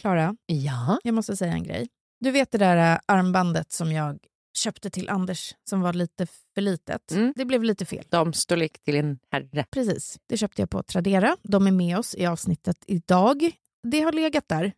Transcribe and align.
Klara, 0.00 0.36
Ja. 0.46 0.98
jag 1.04 1.14
måste 1.14 1.36
säga 1.36 1.52
en 1.52 1.62
grej. 1.64 1.88
Du 2.20 2.30
vet 2.30 2.50
det 2.50 2.58
där 2.58 2.92
äh, 2.94 2.98
armbandet 3.06 3.72
som 3.72 3.92
jag 3.92 4.18
köpte 4.58 4.90
till 4.90 5.08
Anders 5.08 5.54
som 5.70 5.80
var 5.80 5.92
lite 5.92 6.26
för 6.54 6.60
litet. 6.60 7.12
Mm. 7.12 7.32
Det 7.36 7.44
blev 7.44 7.62
lite 7.64 7.84
fel. 7.84 8.04
Damstorlek 8.10 8.78
till 8.84 8.96
en 8.96 9.18
herre. 9.30 9.64
Precis. 9.70 10.18
Det 10.28 10.36
köpte 10.36 10.62
jag 10.62 10.70
på 10.70 10.82
Tradera. 10.82 11.36
De 11.42 11.66
är 11.66 11.70
med 11.72 11.98
oss 11.98 12.14
i 12.14 12.26
avsnittet 12.26 12.76
idag. 12.86 13.50
Det 13.82 14.00
har 14.00 14.12
legat 14.12 14.48
där 14.48 14.72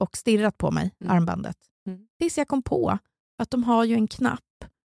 och 0.00 0.16
stirrat 0.16 0.58
på 0.58 0.70
mig, 0.70 0.94
Mm. 1.00 1.16
armbandet. 1.16 1.56
Mm. 1.86 2.06
Tills 2.18 2.38
jag 2.38 2.48
kom 2.48 2.62
på 2.62 2.98
att 3.38 3.50
de 3.50 3.64
har 3.64 3.84
ju 3.84 3.94
en 3.94 4.08
knapp 4.08 4.40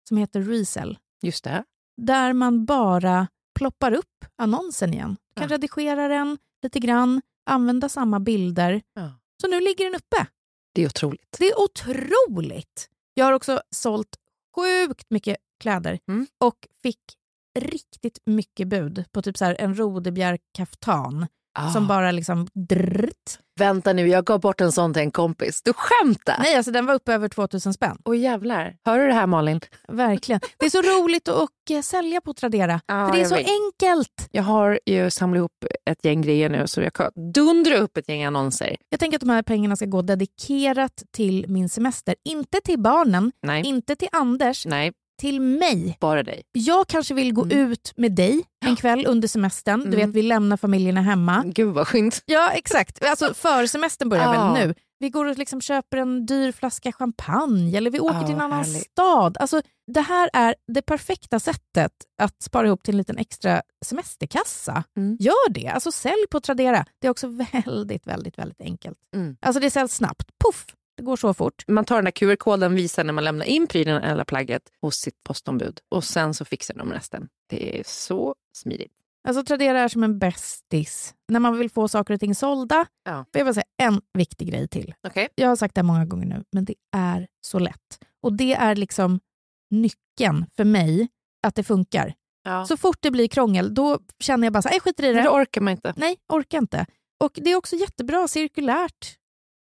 som 0.07 0.17
heter 0.17 0.41
Resell 0.41 0.97
Just 1.21 1.43
det. 1.43 1.63
där 2.01 2.33
man 2.33 2.65
bara 2.65 3.27
ploppar 3.59 3.91
upp 3.91 4.25
annonsen 4.35 4.93
igen. 4.93 5.17
Du 5.33 5.41
kan 5.41 5.49
Ja. 5.49 5.55
redigera 5.55 6.07
den 6.07 6.37
lite 6.63 6.79
grann, 6.79 7.21
använda 7.45 7.89
samma 7.89 8.19
bilder. 8.19 8.81
Ja. 8.93 9.11
Så 9.41 9.47
nu 9.47 9.59
ligger 9.61 9.85
den 9.85 9.95
uppe. 9.95 10.25
Det 10.73 10.81
är 10.81 10.85
otroligt. 10.85 11.35
Det 11.39 11.49
är 11.49 11.59
otroligt! 11.59 12.89
Jag 13.13 13.25
har 13.25 13.33
också 13.33 13.61
sålt 13.75 14.15
sjukt 14.55 15.05
mycket 15.09 15.37
kläder 15.59 15.99
Mm. 16.07 16.27
och 16.37 16.67
fick 16.83 16.99
riktigt 17.59 18.19
mycket 18.25 18.67
bud 18.67 19.03
på 19.11 19.21
typ 19.21 19.37
så 19.37 19.45
här 19.45 19.55
en 19.59 19.75
rodebjär-kaftan 19.75 21.27
Ah. 21.59 21.69
som 21.73 21.87
bara 21.87 22.11
liksom 22.11 22.47
drrt. 22.69 23.39
Vänta 23.59 23.93
nu, 23.93 24.07
jag 24.07 24.25
gav 24.25 24.39
bort 24.39 24.61
en 24.61 24.71
sån 24.71 24.93
till 24.93 25.01
en 25.01 25.11
kompis. 25.11 25.61
Du 25.63 25.73
skämtar? 25.75 26.35
Nej, 26.39 26.55
alltså 26.55 26.71
den 26.71 26.85
var 26.85 26.93
uppe 26.93 27.13
över 27.13 27.29
2000 27.29 27.73
spänn. 27.73 27.97
Åh 28.05 28.17
jävlar. 28.17 28.75
Hör 28.85 28.99
du 28.99 29.07
det 29.07 29.13
här 29.13 29.27
Malin? 29.27 29.59
Verkligen. 29.87 30.41
Det 30.57 30.65
är 30.65 30.69
så 30.69 30.81
roligt 30.81 31.27
att 31.27 31.35
och, 31.35 31.71
eh, 31.75 31.81
sälja 31.81 32.21
på 32.21 32.33
Tradera. 32.33 32.81
Ja, 32.85 33.07
för 33.07 33.15
det 33.15 33.21
är 33.21 33.25
så 33.25 33.35
vet. 33.35 33.47
enkelt. 33.47 34.29
Jag 34.31 34.43
har 34.43 34.79
ju 34.85 35.09
samlat 35.09 35.37
ihop 35.37 35.65
ett 35.85 36.05
gäng 36.05 36.21
grejer 36.21 36.49
nu 36.49 36.67
så 36.67 36.81
jag 36.81 36.93
kan 36.93 37.11
dundra 37.33 37.77
upp 37.77 37.97
ett 37.97 38.09
gäng 38.09 38.23
annonser. 38.23 38.75
Jag 38.89 38.99
tänker 38.99 39.17
att 39.17 39.21
de 39.21 39.29
här 39.29 39.41
pengarna 39.43 39.75
ska 39.75 39.85
gå 39.85 40.01
dedikerat 40.01 41.03
till 41.13 41.45
min 41.47 41.69
semester. 41.69 42.15
Inte 42.25 42.61
till 42.63 42.79
barnen, 42.79 43.31
Nej, 43.43 43.65
inte 43.65 43.95
till 43.95 44.09
Anders, 44.11 44.65
nej, 44.65 44.91
till 45.19 45.41
mig. 45.41 45.97
bara 45.99 46.23
dig. 46.23 46.41
Jag 46.51 46.87
kanske 46.87 47.13
vill 47.13 47.33
gå 47.33 47.43
Mm. 47.43 47.57
ut 47.71 47.93
med 47.97 48.11
dig 48.15 48.43
en 48.65 48.75
kväll 48.75 49.05
under 49.07 49.27
semestern. 49.27 49.79
Du 49.79 49.87
Mm. 49.87 49.99
vet, 49.99 50.09
vi 50.15 50.21
lämnar 50.21 50.57
familjerna 50.57 51.01
hemma. 51.01 51.43
Gud 51.45 51.73
vad 51.73 51.87
skönt. 51.87 52.21
Ja, 52.25 52.51
exakt. 52.51 53.03
Alltså 53.05 53.33
försemestern 53.33 54.09
börjar 54.09 54.33
Ja. 54.33 54.53
väl 54.53 54.67
nu. 54.67 54.73
Vi 55.01 55.09
går 55.09 55.25
och 55.25 55.37
liksom 55.37 55.61
köper 55.61 55.97
en 55.97 56.25
dyr 56.25 56.51
flaska 56.51 56.91
champagne 56.91 57.77
eller 57.77 57.91
vi 57.91 57.99
åker 57.99 58.15
Ja, 58.19 58.25
till 58.25 58.35
en 58.35 58.41
annan 58.41 58.63
härligt. 58.63 58.91
stad. 58.91 59.37
Alltså, 59.39 59.61
det 59.93 60.01
här 60.01 60.29
är 60.33 60.55
det 60.73 60.81
perfekta 60.81 61.39
sättet 61.39 61.91
att 62.21 62.41
spara 62.43 62.67
ihop 62.67 62.83
till 62.83 62.93
en 62.93 62.97
liten 62.97 63.17
extra 63.17 63.61
semesterkassa. 63.85 64.83
Mm. 64.97 65.17
Gör 65.19 65.49
det. 65.49 65.67
Alltså 65.67 65.91
sälj 65.91 66.25
på 66.31 66.39
Tradera. 66.39 66.85
Det 67.01 67.07
är 67.07 67.11
också 67.11 67.27
väldigt, 67.27 68.07
väldigt, 68.07 68.37
väldigt 68.37 68.61
enkelt. 68.61 68.97
Mm. 69.15 69.35
Alltså 69.41 69.59
det 69.59 69.71
säljs 69.71 69.93
snabbt. 69.95 70.29
Puff! 70.45 70.65
Det 70.99 71.03
går 71.03 71.15
så 71.15 71.33
fort. 71.33 71.63
Man 71.67 71.85
tar 71.85 71.95
den 71.95 72.05
där 72.05 72.11
QR-koden, 72.11 72.75
visar 72.75 73.03
när 73.03 73.13
man 73.13 73.23
lämnar 73.23 73.45
in 73.45 73.67
prylen 73.67 74.03
eller 74.03 74.23
plagget 74.23 74.61
hos 74.81 74.95
sitt 74.95 75.23
postombud 75.23 75.79
och 75.89 76.03
sen 76.03 76.33
så 76.33 76.45
fixar 76.45 76.73
de 76.73 76.93
resten. 76.93 77.27
Det 77.49 77.79
är 77.79 77.83
så 77.85 78.35
smidigt. 78.57 78.91
Alltså 79.27 79.43
Tradera 79.43 79.79
är 79.81 79.87
som 79.87 80.03
en 80.03 80.19
bästis. 80.19 81.13
När 81.27 81.39
man 81.39 81.57
vill 81.57 81.69
få 81.69 81.87
saker 81.87 82.13
och 82.13 82.19
ting 82.19 82.35
sålda. 82.35 82.85
Ja. 83.03 83.25
Jag 83.31 83.55
säga 83.55 83.63
en 83.81 84.01
viktig 84.13 84.47
grej 84.49 84.67
till. 84.67 84.93
Okej. 85.07 85.27
Jag 85.35 85.47
har 85.47 85.55
sagt 85.55 85.75
det 85.75 85.83
många 85.83 86.05
gånger 86.05 86.25
nu, 86.25 86.43
men 86.51 86.65
det 86.65 86.75
är 86.95 87.27
så 87.41 87.59
lätt. 87.59 87.99
Och 88.23 88.33
det 88.33 88.53
är 88.53 88.75
liksom 88.75 89.19
nyckeln 89.71 90.45
för 90.57 90.65
mig 90.65 91.07
att 91.47 91.55
det 91.55 91.63
funkar. 91.63 92.13
Ja. 92.43 92.65
Så 92.65 92.77
fort 92.77 92.97
det 93.01 93.11
blir 93.11 93.27
krångel, 93.27 93.73
då 93.73 93.99
känner 94.19 94.45
jag 94.45 94.53
bara 94.53 94.61
så 94.61 94.67
här, 94.67 94.73
"Nej, 94.73 94.79
skiter 94.79 95.03
i 95.03 95.13
det. 95.13 95.21
då 95.23 95.29
orkar 95.29 95.61
man 95.61 95.71
inte. 95.71 95.93
Nej, 95.97 96.17
orkar 96.33 96.57
inte. 96.57 96.85
Och 97.23 97.31
det 97.35 97.51
är 97.51 97.55
också 97.55 97.75
jättebra 97.75 98.27
cirkulärt. 98.27 99.18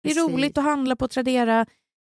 Det 0.07 0.11
är 0.11 0.15
Precis. 0.15 0.33
roligt 0.33 0.57
att 0.57 0.63
handla 0.63 0.95
på 0.95 1.07
Tradera. 1.07 1.65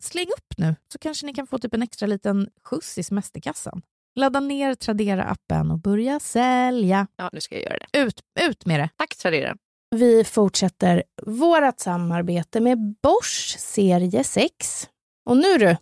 Släng 0.04 0.28
upp 0.28 0.58
nu, 0.58 0.76
så 0.94 1.00
kanske 1.00 1.26
ni 1.26 1.34
kan 1.34 1.48
få 1.48 1.58
typ 1.60 1.74
en 1.74 1.84
extra 1.84 2.08
liten 2.08 2.50
skjuts 2.64 2.98
i 2.98 3.04
semesterkassan. 3.04 3.82
Ladda 4.16 4.40
ner 4.40 4.74
Tradera-appen 4.76 5.72
och 5.72 5.80
börja 5.80 6.20
sälja. 6.20 7.08
Ja, 7.16 7.30
nu 7.34 7.42
ska 7.42 7.56
jag 7.56 7.64
göra 7.64 7.78
det. 7.92 8.00
Ut, 8.00 8.22
ut 8.40 8.66
med 8.66 8.80
det. 8.80 8.90
Tack 8.98 9.16
Tradera. 9.16 9.56
Vi 9.96 10.24
fortsätter 10.24 11.04
vårt 11.26 11.80
samarbete 11.80 12.60
med 12.60 12.78
Bosch 13.04 13.56
serie 13.60 14.24
6. 14.24 14.90
Och 15.30 15.38
nu 15.38 15.58
du, 15.58 15.78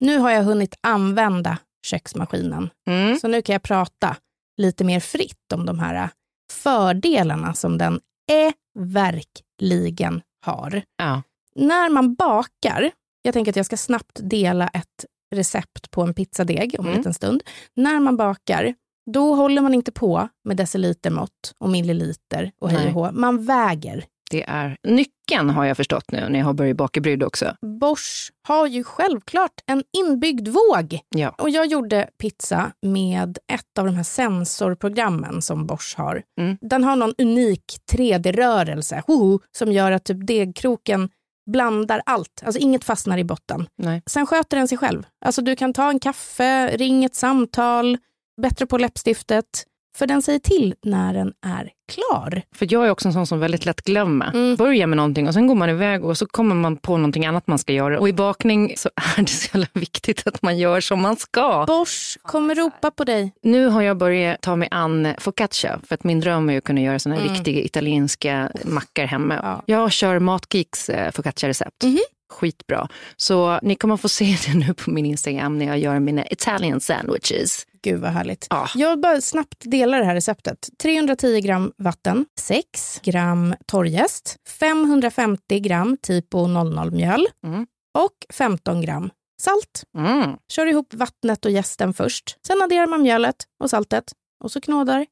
nu 0.00 0.18
har 0.18 0.30
jag 0.30 0.42
hunnit 0.42 0.74
använda 0.80 1.58
köksmaskinen. 1.86 2.70
Mm. 2.88 3.18
Så 3.18 3.28
nu 3.28 3.42
kan 3.42 3.52
jag 3.52 3.62
prata 3.62 4.16
lite 4.56 4.84
mer 4.84 5.00
fritt 5.00 5.52
om 5.54 5.66
de 5.66 5.78
här 5.78 6.10
fördelarna 6.52 7.54
som 7.54 7.78
den 7.78 8.00
är 8.32 8.52
verkligen 8.78 10.22
har. 10.46 10.82
Ja. 10.96 11.22
När 11.56 11.88
man 11.90 12.14
bakar, 12.14 12.90
jag 13.22 13.34
tänker 13.34 13.52
att 13.52 13.56
jag 13.56 13.66
ska 13.66 13.76
snabbt 13.76 14.20
dela 14.22 14.68
ett 14.68 15.04
recept 15.34 15.90
på 15.90 16.02
en 16.02 16.14
pizzadeg 16.14 16.76
om 16.78 16.84
en 16.84 16.90
Mm. 16.90 16.98
liten 16.98 17.14
stund. 17.14 17.42
När 17.76 18.00
man 18.00 18.16
bakar, 18.16 18.74
då 19.10 19.34
håller 19.34 19.62
man 19.62 19.74
inte 19.74 19.92
på 19.92 20.28
med 20.44 20.56
decilitermått 20.56 21.54
och 21.58 21.70
milliliter 21.70 22.52
och 22.60 22.70
hej 22.70 22.86
och 22.86 22.92
hå. 22.92 23.12
Man 23.12 23.44
väger. 23.44 24.04
Det 24.30 24.42
är 24.48 24.76
nyckeln 24.82 25.50
har 25.50 25.64
jag 25.64 25.76
förstått 25.76 26.10
nu 26.12 26.28
när 26.28 26.38
jag 26.38 26.46
har 26.46 26.52
börjat 26.54 26.76
baka 26.76 27.00
bröd 27.00 27.22
också. 27.22 27.56
Bosch 27.80 28.30
har 28.48 28.66
ju 28.66 28.84
självklart 28.84 29.52
en 29.66 29.82
inbyggd 29.98 30.48
våg. 30.48 30.98
Ja. 31.16 31.28
Och 31.38 31.50
jag 31.50 31.66
gjorde 31.66 32.08
pizza 32.18 32.72
med 32.82 33.38
ett 33.52 33.78
av 33.78 33.86
de 33.86 33.94
här 33.94 34.02
sensorprogrammen 34.02 35.42
som 35.42 35.66
Bosch 35.66 35.94
har. 35.96 36.22
Mm. 36.40 36.58
Den 36.60 36.84
har 36.84 36.96
någon 36.96 37.14
unik 37.18 37.64
3D-rörelse 37.92 39.02
hoho, 39.06 39.38
som 39.58 39.72
gör 39.72 39.92
att 39.92 40.04
typ 40.04 40.26
degkroken 40.26 41.08
blandar 41.50 42.02
allt. 42.06 42.42
Alltså 42.44 42.58
inget 42.60 42.84
fastnar 42.84 43.18
i 43.18 43.24
botten. 43.24 43.66
Nej. 43.76 44.02
Sen 44.06 44.26
sköter 44.26 44.56
den 44.56 44.68
sig 44.68 44.78
själv. 44.78 45.06
Alltså 45.24 45.42
du 45.42 45.56
kan 45.56 45.72
ta 45.72 45.90
en 45.90 45.98
kaffe, 45.98 46.76
ring 46.76 47.04
ett 47.04 47.14
samtal, 47.14 47.98
bättre 48.42 48.66
på 48.66 48.78
läppstiftet. 48.78 49.64
För 49.96 50.06
den 50.06 50.22
säger 50.22 50.38
till 50.38 50.74
när 50.82 51.14
den 51.14 51.32
är 51.46 51.70
klar. 51.92 52.42
För 52.54 52.66
jag 52.70 52.86
är 52.86 52.90
också 52.90 53.08
en 53.08 53.12
sån 53.12 53.26
som 53.26 53.40
väldigt 53.40 53.66
lätt 53.66 53.82
glömmer. 53.82 54.30
Mm. 54.34 54.56
Börjar 54.56 54.86
med 54.86 54.96
någonting 54.96 55.28
och 55.28 55.34
sen 55.34 55.46
går 55.46 55.54
man 55.54 55.70
iväg 55.70 56.04
och 56.04 56.18
så 56.18 56.26
kommer 56.26 56.54
man 56.54 56.76
på 56.76 56.96
någonting 56.96 57.26
annat 57.26 57.46
man 57.46 57.58
ska 57.58 57.72
göra. 57.72 58.00
Och 58.00 58.08
i 58.08 58.12
bakning 58.12 58.72
så 58.76 58.90
är 59.16 59.22
det 59.22 59.26
så 59.28 59.48
jävla 59.58 59.66
viktigt 59.72 60.26
att 60.26 60.42
man 60.42 60.58
gör 60.58 60.80
som 60.80 61.02
man 61.02 61.16
ska. 61.16 61.64
Bosch 61.66 62.18
kommer 62.22 62.54
ropa 62.54 62.90
på 62.90 63.04
dig. 63.04 63.32
Nu 63.42 63.66
har 63.66 63.82
jag 63.82 63.96
börjat 63.96 64.40
ta 64.40 64.56
mig 64.56 64.68
an 64.70 65.14
focaccia 65.18 65.80
för 65.86 65.94
att 65.94 66.04
min 66.04 66.20
dröm 66.20 66.50
är 66.50 66.58
att 66.58 66.64
kunna 66.64 66.80
göra 66.80 66.98
såna 66.98 67.14
här 67.14 67.22
Mm. 67.22 67.34
riktiga 67.34 67.60
italienska 67.62 68.50
mackor 68.64 69.02
hemma. 69.04 69.34
Ja. 69.42 69.62
Jag 69.66 69.92
kör 69.92 70.18
Matgeeks 70.18 70.88
eh, 70.88 71.10
focaccia-recept. 71.12 71.84
Mhm. 71.84 71.98
Skitbra. 72.32 72.88
Så 73.16 73.58
ni 73.62 73.74
kommer 73.74 73.96
få 73.96 74.08
se 74.08 74.36
det 74.46 74.54
nu 74.58 74.74
på 74.74 74.90
min 74.90 75.06
Instagram 75.06 75.58
när 75.58 75.66
jag 75.66 75.78
gör 75.78 75.98
mina 76.00 76.26
Italian 76.26 76.80
sandwiches. 76.80 77.66
Gud 77.84 78.00
vad 78.00 78.10
härligt. 78.10 78.46
Ja. 78.50 78.68
Jag 78.74 79.00
bara 79.00 79.20
snabbt 79.20 79.56
delar 79.60 79.98
det 79.98 80.04
här 80.04 80.14
receptet. 80.14 80.68
310 80.82 81.40
gram 81.40 81.72
vatten, 81.78 82.26
6 82.40 83.00
gram 83.02 83.54
torrjäst, 83.66 84.36
550 84.48 85.60
gram 85.60 85.96
typo 86.02 86.38
00-mjöl 86.46 87.26
Mm. 87.46 87.66
och 87.98 88.34
15 88.34 88.80
gram 88.82 89.10
salt. 89.42 89.82
Mm. 89.98 90.36
Kör 90.52 90.66
ihop 90.66 90.94
vattnet 90.94 91.44
och 91.44 91.50
jästen 91.50 91.94
först. 91.94 92.36
Sen 92.46 92.62
adderar 92.62 92.86
man 92.86 93.02
mjölet 93.02 93.36
och 93.62 93.70
saltet 93.70 94.12
och 94.44 94.52
så 94.52 94.60
knådar 94.60 95.06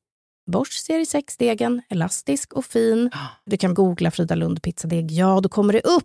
Bosch 0.51 0.73
serie 0.73 1.05
6-degen, 1.05 1.83
elastisk 1.91 2.53
och 2.53 2.65
fin. 2.65 3.11
Du 3.47 3.57
kan 3.57 3.75
googla 3.75 4.11
Frida 4.11 4.35
Lund 4.35 4.63
pizzadeg. 4.63 5.11
Ja, 5.11 5.41
då 5.43 5.49
kommer 5.49 5.73
det 5.73 5.81
upp. 5.81 6.05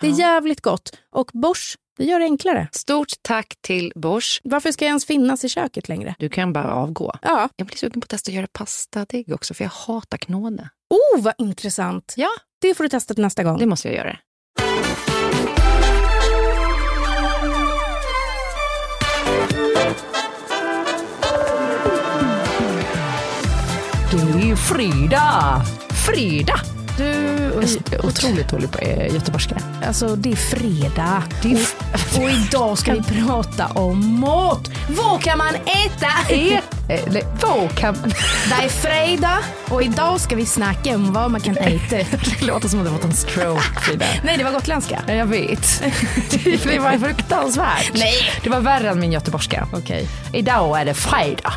Det 0.00 0.06
är 0.06 0.18
jävligt 0.18 0.60
gott. 0.60 0.96
Och 1.10 1.30
Bosch, 1.34 1.76
det 1.98 2.04
gör 2.04 2.18
det 2.18 2.24
enklare. 2.24 2.68
Stort 2.72 3.08
tack 3.22 3.54
till 3.60 3.92
Bosch. 3.94 4.40
Varför 4.44 4.72
ska 4.72 4.84
jag 4.84 4.88
ens 4.88 5.04
finnas 5.06 5.44
i 5.44 5.48
köket 5.48 5.88
längre? 5.88 6.14
Du 6.18 6.28
kan 6.28 6.52
bara 6.52 6.74
avgå. 6.74 7.12
Ja. 7.22 7.48
Jag 7.56 7.66
blir 7.66 7.76
sugen 7.76 8.00
på 8.00 8.04
att 8.04 8.08
testa 8.08 8.30
att 8.30 8.34
göra 8.34 8.46
pastadeg 8.52 9.32
också, 9.32 9.54
för 9.54 9.64
jag 9.64 9.70
hatar 9.70 10.18
knåda. 10.18 10.68
Oh, 10.90 11.22
vad 11.22 11.34
intressant. 11.38 12.14
Ja, 12.16 12.28
Det 12.60 12.74
får 12.74 12.84
du 12.84 12.90
testa 12.90 13.14
till 13.14 13.22
nästa 13.22 13.42
gång. 13.44 13.58
det 13.58 13.66
måste 13.66 13.88
jag 13.88 13.96
göra. 13.96 14.18
Det 24.10 24.50
är 24.50 24.56
Frida! 24.56 25.62
Frida! 26.06 26.54
Du, 26.96 27.04
Jag 27.54 27.64
är 27.92 28.06
otroligt 28.06 28.48
dålig 28.48 28.70
på 28.70 28.78
eh, 28.78 29.14
göteborgska. 29.14 29.56
alltså 29.86 30.16
det 30.16 30.32
är 30.32 30.36
fredag. 30.36 31.22
Det 31.42 31.52
är 31.52 31.58
och, 32.16 32.22
och 32.24 32.30
idag 32.30 32.78
ska 32.78 32.92
vi 32.92 33.02
prata 33.02 33.66
om 33.66 34.20
mat. 34.20 34.70
Vad 34.88 35.22
kan 35.22 35.38
man 35.38 35.54
äta? 35.54 36.08
Eller 36.88 37.22
vad 37.42 37.74
kan... 37.74 37.94
Det 38.48 38.64
är 38.64 38.68
fredag 38.68 39.38
och 39.68 39.82
idag 39.82 40.20
ska 40.20 40.36
vi 40.36 40.46
snacka 40.46 40.94
om 40.94 41.12
vad 41.12 41.30
man 41.30 41.40
kan 41.40 41.56
äta. 41.56 41.96
Det 42.40 42.42
låter 42.42 42.68
som 42.68 42.78
att 42.80 42.86
det 42.86 42.92
var 42.92 43.00
en 43.04 43.12
stroke, 43.16 43.62
Frida. 43.80 44.06
Nej, 44.24 44.38
det 44.38 44.44
var 44.44 44.52
gotländska. 44.52 45.02
Ja, 45.06 45.14
jag 45.14 45.26
vet. 45.26 45.82
Det 46.64 46.78
var 46.78 46.98
fruktansvärt. 46.98 47.90
Nej. 47.94 48.14
Det 48.42 48.50
var 48.50 48.60
värre 48.60 48.90
än 48.90 49.00
min 49.00 49.12
göteborgska. 49.12 49.68
Okej. 49.72 50.08
Idag 50.32 50.80
är 50.80 50.84
det 50.84 50.94
fredag. 50.94 51.52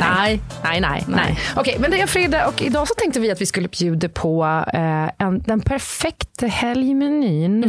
Nej. 0.00 0.40
Nej, 0.64 0.80
nej, 0.80 0.80
nej. 0.80 1.04
nej. 1.06 1.38
Okej, 1.56 1.76
men 1.78 1.90
det 1.90 2.00
är 2.00 2.06
fredag 2.06 2.46
och 2.48 2.62
idag 2.62 2.88
så 2.88 2.94
tänkte 2.94 3.20
vi 3.20 3.30
att 3.30 3.40
vi 3.40 3.46
skulle 3.46 3.68
bjuda 3.68 4.08
på 4.08 4.64
eh, 4.74 5.26
en, 5.26 5.42
den 5.46 5.60
perfekta 5.60 6.46
helgmenyn. 6.46 7.64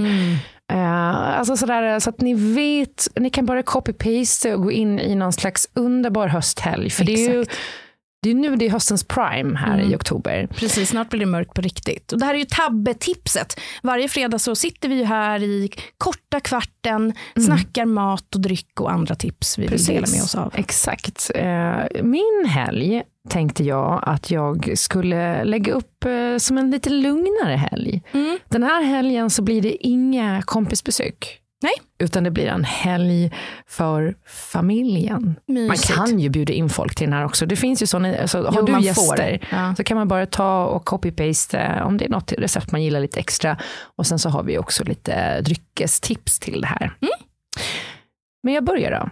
Eh, 0.71 1.39
alltså 1.39 1.57
sådär, 1.57 1.99
så 1.99 2.09
att 2.09 2.21
ni 2.21 2.33
vet, 2.33 3.07
ni 3.15 3.29
kan 3.29 3.45
bara 3.45 3.61
copy-paste 3.61 4.53
och 4.53 4.63
gå 4.63 4.71
in 4.71 4.99
i 4.99 5.15
någon 5.15 5.33
slags 5.33 5.67
underbar 5.73 6.27
hösthelg. 6.27 6.89
För 6.89 7.03
det 7.03 7.13
är 7.13 7.33
ju 7.33 7.41
Exakt. 7.41 7.59
Det 8.23 8.29
är 8.29 8.33
nu 8.33 8.55
det 8.55 8.65
är 8.65 8.69
höstens 8.69 9.03
prime 9.03 9.57
här 9.57 9.79
i 9.79 9.95
oktober. 9.95 10.47
Precis, 10.55 10.89
snart 10.89 11.09
blir 11.09 11.19
det 11.19 11.25
mörkt 11.25 11.53
på 11.53 11.61
riktigt. 11.61 12.11
Och 12.11 12.19
det 12.19 12.25
här 12.25 12.33
är 12.33 12.37
ju 12.37 12.45
tabbetipset. 12.45 13.59
Varje 13.83 14.07
fredag 14.07 14.39
så 14.39 14.55
sitter 14.55 14.89
vi 14.89 15.03
här 15.03 15.43
i 15.43 15.69
korta 15.97 16.39
kvarten, 16.39 17.13
snackar 17.45 17.85
mat 17.85 18.35
och 18.35 18.41
dryck 18.41 18.81
och 18.81 18.91
andra 18.91 19.15
tips 19.15 19.57
vi 19.57 19.67
vill 19.67 19.85
dela 19.85 20.07
med 20.11 20.23
oss 20.23 20.35
av. 20.35 20.53
Exakt. 20.55 21.31
Eh, 21.35 21.75
Min 22.03 22.45
helg 22.47 23.03
tänkte 23.29 23.63
jag 23.63 24.03
att 24.05 24.31
jag 24.31 24.77
skulle 24.77 25.43
lägga 25.43 25.73
upp 25.73 26.05
eh, 26.05 26.37
som 26.37 26.57
en 26.57 26.71
lite 26.71 26.89
lugnare 26.89 27.55
helg. 27.55 28.01
Mm. 28.11 28.39
Den 28.49 28.63
här 28.63 28.83
helgen 28.83 29.29
så 29.29 29.41
blir 29.41 29.61
det 29.61 29.87
inga 29.87 30.41
kompisbesök. 30.41 31.39
Nej. 31.63 31.73
Utan 31.99 32.23
det 32.23 32.31
blir 32.31 32.47
en 32.47 32.63
helg 32.63 33.31
för 33.67 34.15
familjen. 34.27 35.35
Mysigt. 35.47 35.97
Man 35.97 36.07
kan 36.07 36.19
ju 36.19 36.29
bjuda 36.29 36.53
in 36.53 36.69
folk 36.69 36.95
till 36.95 37.07
den 37.07 37.13
här 37.13 37.25
också. 37.25 37.45
Det 37.45 37.55
finns 37.55 37.81
ju 37.81 37.87
sådana, 37.87 38.17
alltså, 38.17 38.43
har 38.43 38.55
Jo, 38.55 38.65
du 38.65 38.81
gäster. 38.81 39.47
Ja. 39.51 39.75
så 39.75 39.83
kan 39.83 39.97
man 39.97 40.07
bara 40.07 40.25
ta 40.25 40.65
och 40.65 40.85
copy-paste 40.89 41.81
om 41.83 41.97
det 41.97 42.05
är 42.05 42.09
något 42.09 42.31
recept 42.31 42.71
man 42.71 42.83
gillar 42.83 42.99
lite 42.99 43.19
extra. 43.19 43.57
Och 43.95 44.07
sen 44.07 44.19
så 44.19 44.29
har 44.29 44.43
vi 44.43 44.57
också 44.57 44.83
lite 44.83 45.41
dryckestips 45.41 46.39
till 46.39 46.61
det 46.61 46.67
här. 46.67 46.83
Mm. 47.01 47.13
Men 48.43 48.53
jag 48.53 48.63
börjar 48.63 48.91
då. 48.91 49.09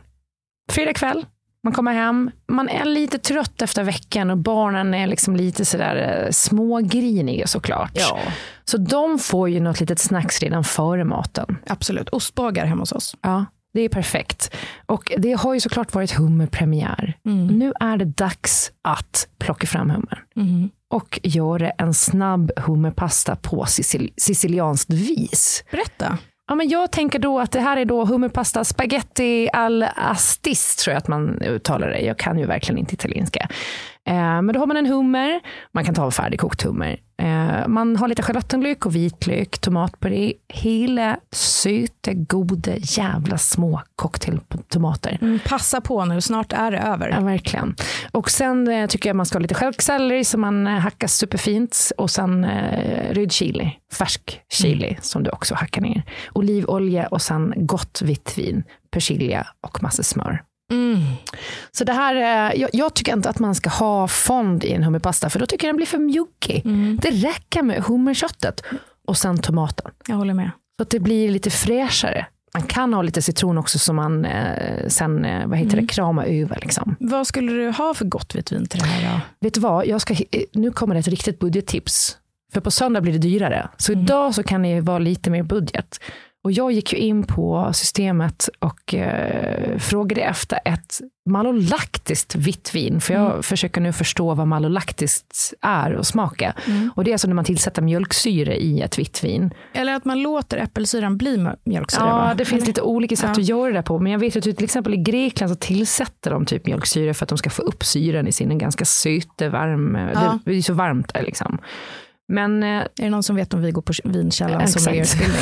Fredag 0.71 0.93
kväll, 0.93 1.25
man 1.63 1.73
kommer 1.73 1.93
hem, 1.93 2.31
man 2.47 2.69
är 2.69 2.85
lite 2.85 3.17
trött 3.17 3.61
efter 3.61 3.83
veckan 3.83 4.29
och 4.29 4.37
barnen 4.37 4.93
är 4.93 5.07
liksom 5.07 5.35
lite 5.35 5.65
sådär 5.65 6.23
eh, 6.25 6.31
smågriniga 6.31 7.47
såklart. 7.47 7.91
Ja, 7.93 8.19
Så 8.65 8.77
de 8.77 9.19
får 9.19 9.49
ju 9.49 9.59
något 9.59 9.79
litet 9.79 9.99
snacks 9.99 10.39
redan 10.39 10.63
före 10.63 11.03
maten. 11.03 11.57
absolut. 11.67 12.09
Ostbågar 12.09 12.65
hemma 12.65 12.81
hos 12.81 12.91
oss. 12.91 13.15
Ja, 13.21 13.45
det 13.73 13.81
är 13.81 13.89
perfekt. 13.89 14.55
Och 14.85 15.11
det 15.17 15.33
har 15.33 15.53
ju 15.53 15.59
såklart 15.59 15.93
varit 15.93 16.11
hummerpremiär. 16.11 17.17
Nu 17.51 17.73
är 17.79 17.97
det 17.97 18.05
dags 18.05 18.71
att 18.83 19.27
plocka 19.39 19.67
fram 19.67 19.89
hummer. 19.89 20.23
Mm. 20.35 20.69
Och 20.89 21.19
göra 21.23 21.69
en 21.71 21.93
snabb 21.93 22.51
hummerpasta 22.57 23.35
på 23.35 23.63
sicil- 23.65 24.13
sicilianskt 24.17 24.89
vis. 24.93 25.63
Berätta. 25.71 26.17
Ja, 26.51 26.55
men 26.55 26.69
jag 26.69 26.91
tänker 26.91 27.19
då 27.19 27.39
att 27.39 27.51
det 27.51 27.59
här 27.59 27.77
är 27.77 27.85
då 27.85 28.05
hummerpasta 28.05 28.63
spaghetti 28.63 29.49
al 29.53 29.85
astis, 29.95 30.75
tror 30.75 30.91
jag 30.91 30.97
att 30.97 31.07
man 31.07 31.41
uttalar 31.41 31.87
det. 31.87 31.99
Jag 31.99 32.17
kan 32.17 32.39
ju 32.39 32.45
verkligen 32.45 32.77
inte 32.77 32.93
italienska. 32.93 33.47
Eh, 34.07 34.41
men 34.41 34.47
då 34.47 34.59
har 34.59 34.67
man 34.67 34.77
en 34.77 34.85
hummer, 34.85 35.41
man 35.71 35.85
kan 35.85 35.95
ta 35.95 36.11
färdigkokt 36.11 36.61
hummer. 36.61 36.99
Eh, 37.21 37.67
man 37.67 37.95
har 37.95 38.07
lite 38.07 38.23
schalottenlök 38.23 38.85
och 38.85 38.95
vitlök, 38.95 39.59
tomatpuré, 39.59 40.33
hela 40.47 41.17
söta, 41.31 42.13
goda, 42.13 42.71
jävla 42.77 43.37
små 43.37 43.81
cocktailtomater. 43.95 45.17
Mm, 45.21 45.39
passa 45.47 45.81
på 45.81 46.05
nu, 46.05 46.21
snart 46.21 46.53
är 46.53 46.71
det 46.71 46.77
över. 46.77 47.09
Ja, 47.09 47.19
verkligen. 47.19 47.75
Och 48.11 48.29
sen 48.29 48.67
eh, 48.67 48.87
tycker 48.87 49.09
jag 49.09 49.15
man 49.15 49.25
ska 49.25 49.37
ha 49.37 49.41
lite 49.41 49.53
stjälkselleri 49.53 50.23
som 50.23 50.41
man 50.41 50.67
eh, 50.67 50.73
hackar 50.73 51.07
superfint. 51.07 51.91
Och 51.97 52.09
sen 52.11 52.43
eh, 52.43 53.13
röd 53.13 53.31
chili, 53.31 53.71
färsk 53.93 54.41
chili 54.49 54.97
som 55.01 55.23
du 55.23 55.29
också 55.29 55.55
hackar 55.55 55.81
ner. 55.81 56.03
Olivolja 56.33 57.07
och 57.07 57.21
sen 57.21 57.53
gott 57.57 58.01
vitt 58.01 58.37
vin, 58.37 58.63
persilja 58.91 59.47
och 59.61 59.83
massa 59.83 60.03
smör. 60.03 60.43
Mm. 60.71 60.99
Så 61.71 61.83
det 61.83 61.93
här, 61.93 62.15
eh, 62.15 62.61
jag, 62.61 62.69
jag 62.73 62.93
tycker 62.93 63.13
inte 63.13 63.29
att 63.29 63.39
man 63.39 63.55
ska 63.55 63.69
ha 63.69 64.07
fond 64.07 64.63
i 64.63 64.71
en 64.71 64.83
hummerpasta 64.83 65.29
för 65.29 65.39
då 65.39 65.45
tycker 65.45 65.67
jag 65.67 65.69
den 65.69 65.77
blir 65.77 65.87
för 65.87 65.97
mjuckig. 65.97 66.63
Det 67.01 67.11
räcker 67.11 67.63
med 67.63 67.83
hummerköttet 67.83 68.63
och 69.07 69.17
sen 69.17 69.37
tomaten. 69.37 69.91
Jag 70.07 70.15
håller 70.15 70.33
med. 70.33 70.51
Så 70.77 70.83
att 70.83 70.89
det 70.89 70.99
blir 70.99 71.29
lite 71.29 71.49
fräschare. 71.49 72.25
Man 72.53 72.63
kan 72.63 72.93
ha 72.93 73.01
lite 73.01 73.21
citron 73.21 73.57
också 73.57 73.79
som 73.79 73.95
man 73.95 74.25
eh, 74.25 74.87
sen 74.87 75.25
eh, 75.25 75.47
vad 75.47 75.57
heter 75.57 75.81
det, 75.81 75.87
kramar 75.87 76.25
över. 76.25 76.59
Liksom. 76.61 76.95
Vad 76.99 77.27
skulle 77.27 77.51
du 77.51 77.69
ha 77.71 77.93
för 77.93 78.05
gott 78.05 78.35
vitt 78.35 78.51
vin 78.51 78.65
till 78.65 78.79
det 78.79 78.85
här 78.85 79.13
då? 79.13 79.19
Vet 79.39 79.53
du 79.53 79.59
vad, 79.59 79.87
jag 79.87 80.01
ska, 80.01 80.13
eh, 80.13 80.43
nu 80.53 80.71
kommer 80.71 80.95
det 80.95 80.99
ett 80.99 81.07
riktigt 81.07 81.39
budgettips. 81.39 82.17
För 82.53 82.61
på 82.61 82.71
söndag 82.71 83.01
blir 83.01 83.13
det 83.13 83.19
dyrare. 83.19 83.69
Så 83.77 83.91
idag 83.91 84.35
så 84.35 84.43
kan 84.43 84.61
det 84.61 84.81
vara 84.81 84.99
lite 84.99 85.29
mer 85.29 85.43
budget. 85.43 85.99
Och 86.43 86.51
jag 86.51 86.71
gick 86.71 86.93
ju 86.93 86.99
in 86.99 87.23
på 87.23 87.69
systemet 87.73 88.49
och 88.59 88.93
eh, 88.93 89.77
frågade 89.77 90.21
efter 90.21 90.59
ett 90.65 90.99
malolaktiskt 91.29 92.35
vitt 92.35 92.75
vin. 92.75 93.01
För 93.01 93.13
jag 93.13 93.45
försöker 93.45 93.81
nu 93.81 93.93
förstå 93.93 94.33
vad 94.33 94.47
malolaktiskt 94.47 95.53
är 95.61 95.93
och 95.93 96.07
smaka. 96.07 96.53
Och 96.95 97.03
det 97.03 97.11
är 97.11 97.13
alltså 97.13 97.27
när 97.27 97.35
man 97.35 97.45
tillsätter 97.45 97.81
mjölksyra 97.81 98.53
i 98.55 98.81
ett 98.81 98.99
vitt 98.99 99.23
vin. 99.23 99.53
Eller 99.73 99.93
att 99.95 100.05
man 100.05 100.21
låter 100.21 100.57
äppelsyran 100.57 101.17
bli 101.17 101.37
mjö- 101.37 101.55
mjölksyra? 101.63 102.05
Ja, 102.05 102.17
va? 102.17 102.33
det 102.33 102.45
finns 102.45 102.61
Eller? 102.61 102.67
lite 102.67 102.81
olika 102.81 103.15
sätt 103.15 103.25
Ja. 103.35 103.41
att 103.41 103.47
göra 103.47 103.73
det 103.73 103.83
på. 103.83 103.99
Men 103.99 104.11
jag 104.11 104.19
vet 104.19 104.35
att 104.35 104.43
till 104.43 104.63
exempel 104.63 104.93
i 104.93 104.97
Grekland 104.97 105.49
så 105.51 105.55
tillsätter 105.55 106.31
de 106.31 106.45
typ 106.45 106.65
mjölksyra 106.65 107.13
för 107.13 107.25
att 107.25 107.29
de 107.29 107.37
ska 107.37 107.49
få 107.49 107.61
upp 107.61 107.83
syran 107.83 108.27
i 108.27 108.31
sin 108.31 108.57
ganska 108.57 108.85
söta, 108.85 109.49
varm, 109.49 109.95
Ja. 110.13 110.39
det 110.45 110.51
är 110.51 110.61
så 110.61 110.73
varmt 110.73 111.13
där 111.13 111.21
liksom. 111.23 111.57
Men 112.31 112.63
eh, 112.63 112.69
Är 112.69 112.87
det 112.95 113.09
någon 113.09 113.23
som 113.23 113.35
vet 113.35 113.53
om 113.53 113.61
vi 113.61 113.71
går 113.71 113.81
på 113.81 113.93
vinkällan 114.03 114.67
som 114.67 114.93
utbildning? 114.93 115.41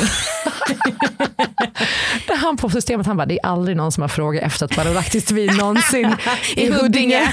där 2.26 2.36
han 2.36 2.56
på 2.56 2.70
systemet, 2.70 3.06
han 3.06 3.16
bara, 3.16 3.26
det 3.26 3.34
är 3.34 3.46
aldrig 3.46 3.76
någon 3.76 3.92
som 3.92 4.00
har 4.00 4.08
frågat 4.08 4.42
efter 4.42 4.66
ett 4.66 4.76
malolaktiskt 4.76 5.30
vin 5.30 5.56
någonsin 5.56 6.16
i 6.56 6.70
Huddinge. 6.72 7.32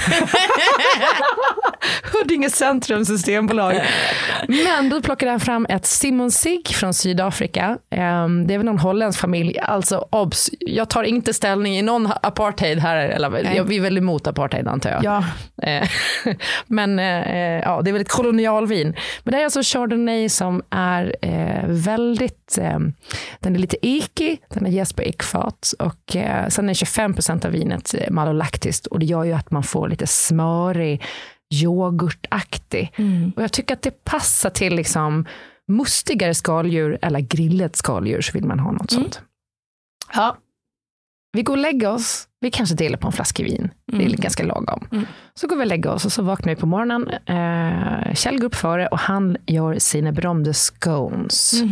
Huddinge 2.12 2.50
centrum 2.50 3.04
systembolag. 3.04 3.80
Men 4.48 4.88
då 4.88 5.02
plockade 5.02 5.30
han 5.30 5.40
fram 5.40 5.66
ett 5.68 5.86
Simon 5.86 6.30
Sig 6.30 6.62
från 6.64 6.94
Sydafrika. 6.94 7.78
Ehm, 7.90 8.46
Det 8.46 8.54
är 8.54 8.58
väl 8.58 8.66
någon 8.66 8.78
holländsk 8.78 9.20
familj. 9.20 9.58
Alltså 9.58 10.08
obs, 10.10 10.50
jag 10.60 10.90
tar 10.90 11.02
inte 11.02 11.34
ställning 11.34 11.78
i 11.78 11.82
någon 11.82 12.12
apartheid 12.22 12.78
här. 12.78 12.96
Eller, 12.96 13.30
Nej. 13.30 13.62
vi 13.66 13.76
är 13.76 13.80
väl 13.80 13.98
emot 13.98 14.26
apartheid 14.26 14.68
antar 14.68 14.90
jag. 14.90 15.04
Ja, 15.04 15.24
Eh, 15.62 15.88
Men 16.66 16.98
eh, 16.98 17.60
ja, 17.64 17.82
det 17.82 17.90
är 17.90 17.92
väl 17.92 18.02
ett 18.02 18.08
kolonialvin. 18.08 18.94
Men 19.24 19.32
det 19.32 19.40
är 19.40 19.44
alltså 19.44 19.60
Chardonnay 19.62 20.28
som 20.28 20.62
är 20.70 21.16
eh, 21.22 21.64
väldigt, 21.66 22.58
eh, 22.58 22.78
den 23.40 23.54
är 23.54 23.58
lite 23.58 23.76
ekig, 23.82 24.42
den 24.48 24.66
är 24.66 24.70
jäst 24.70 24.96
på 24.96 25.02
ekfat 25.02 25.74
och 25.78 26.16
eh, 26.16 26.48
sen 26.48 26.68
är 26.68 26.74
25 26.74 27.14
procent 27.14 27.44
av 27.44 27.50
vinet 27.50 27.94
eh, 27.94 28.10
malolaktiskt 28.10 28.86
och 28.86 28.98
det 28.98 29.06
gör 29.06 29.24
ju 29.24 29.32
att 29.32 29.50
man 29.50 29.62
får 29.62 29.88
lite 29.88 30.06
smörig, 30.06 31.02
yoghurtaktig. 31.54 32.92
Och 33.36 33.42
jag 33.42 33.52
tycker 33.52 33.74
att 33.74 33.82
det 33.82 34.04
passar 34.04 34.50
till 34.50 34.74
liksom 34.76 35.26
mustigare 35.68 36.34
skaldjur 36.34 36.98
eller 37.02 37.20
grillet 37.20 37.76
skaldjur 37.76 38.20
så 38.20 38.32
vill 38.32 38.44
man 38.44 38.58
ha 38.60 38.72
något 38.72 38.90
sånt. 38.90 39.22
Ja, 40.14 40.36
vi 41.32 41.42
går 41.42 41.52
och 41.54 41.58
lägger 41.58 41.90
oss. 41.90 42.28
Vi 42.40 42.50
kanske 42.50 42.74
delar 42.74 42.98
på 42.98 43.06
en 43.06 43.12
flaska 43.12 43.42
vin. 43.42 43.70
Det 43.86 44.04
är 44.04 44.10
ganska 44.16 44.44
lagom. 44.44 44.88
Så 45.34 45.46
går 45.48 45.56
vi 45.56 45.62
och 45.62 45.66
lägger 45.66 45.90
oss 45.92 46.04
och 46.04 46.12
så 46.12 46.22
vaknar 46.22 46.54
vi 46.54 46.60
på 46.60 46.66
morgonen. 46.66 47.08
Eh, 47.10 48.14
Kjell 48.14 48.38
går 48.38 48.46
upp 48.46 48.54
före 48.54 48.86
och 48.86 48.98
han 48.98 49.36
gör 49.46 49.78
sina 49.78 50.12
berömda 50.12 50.52
scones. 50.52 51.62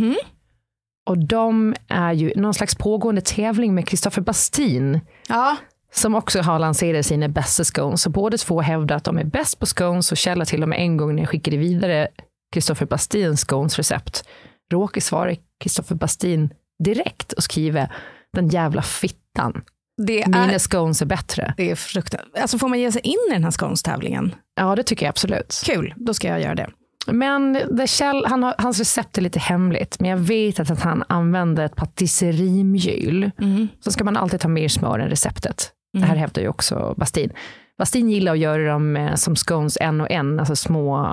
Och 1.06 1.18
de 1.18 1.75
är 1.88 2.12
ju 2.12 2.33
någon 2.37 2.54
slags 2.54 2.75
pågående 2.75 3.21
tävling 3.21 3.75
med 3.75 3.88
Kristoffer 3.88 4.23
Bastin. 4.23 5.00
ja. 5.28 5.56
Som 5.97 6.15
också 6.15 6.41
har 6.41 6.59
lanserat 6.59 7.07
sina 7.07 7.29
bästa 7.29 7.65
scones. 7.65 8.03
Så 8.03 8.11
båda 8.11 8.37
två 8.37 8.61
hävdar 8.61 8.97
att 8.97 9.05
de 9.05 9.19
är 9.19 9.25
bäst 9.25 9.59
på 9.59 9.67
scones 9.67 10.12
och 10.12 10.19
Kjell 10.19 10.47
till 10.47 10.62
och 10.62 10.69
med 10.69 10.79
en 10.81 10.97
gång 10.97 11.15
när 11.15 11.23
jag 11.23 11.29
skickade 11.29 11.57
vidare 11.57 12.09
Kristoffer 12.53 12.87
Bastins 12.87 13.41
scones 13.41 13.76
recept 13.76 14.25
råkade 14.73 15.00
svara 15.00 15.35
Kristoffer 15.61 15.95
Bastin 15.95 16.50
direkt 16.85 17.33
och 17.33 17.43
skriva 17.43 17.88
den 18.33 18.49
jävla 18.49 18.83
fittan. 18.83 19.62
Det 20.07 20.23
är, 20.23 20.26
Mina 20.26 20.59
scones 20.59 21.03
är 21.03 21.07
bättre. 21.07 21.55
det 21.57 21.71
är 21.71 21.75
fruktansvärt. 21.75 22.41
Alltså 22.41 22.59
får 22.59 22.69
man 22.69 22.81
ge 22.81 22.93
sig 22.93 23.00
in 23.03 23.19
i 23.31 23.33
den 23.33 23.45
här 23.45 23.50
scones-tävlingen? 23.50 24.35
Ja, 24.55 24.76
det 24.76 24.83
tycker 24.83 25.07
jag 25.07 25.11
absolut. 25.11 25.62
Kul, 25.65 25.95
då 25.97 26.15
ska 26.15 26.29
jag 26.29 26.41
göra 26.41 26.55
det. 26.55 26.71
Men 27.07 27.61
Kjell, 27.87 28.25
han 28.26 28.43
har, 28.43 28.55
hans 28.59 28.79
recept 28.79 29.19
är 29.19 29.23
lite 29.23 29.38
hemligt, 29.38 30.00
men 30.00 30.11
jag 30.11 30.19
vet 30.19 30.61
att, 30.61 30.71
att 30.71 30.81
han 30.81 31.05
använder 31.09 31.65
ett 31.65 31.76
patisserimjöl. 31.76 33.31
Mm. 33.41 33.69
Så 33.81 33.93
ska 33.93 34.05
man 34.05 34.17
alltid 34.17 34.41
ta 34.41 34.49
mer 34.49 34.69
smör 34.69 34.99
än 34.99 35.09
receptet. 35.09 35.73
Det 35.93 36.05
här 36.05 36.16
hävdar 36.16 36.43
ju 36.43 36.49
också 36.49 36.95
Bastin. 36.97 37.33
Bastin 37.78 38.11
gillar 38.11 38.33
att 38.33 38.38
göra 38.38 38.73
dem 38.73 38.97
eh, 38.97 39.14
som 39.14 39.37
scones 39.37 39.78
en 39.81 40.00
och 40.00 40.11
en, 40.11 40.40
alltså 40.40 40.57
små 40.57 41.07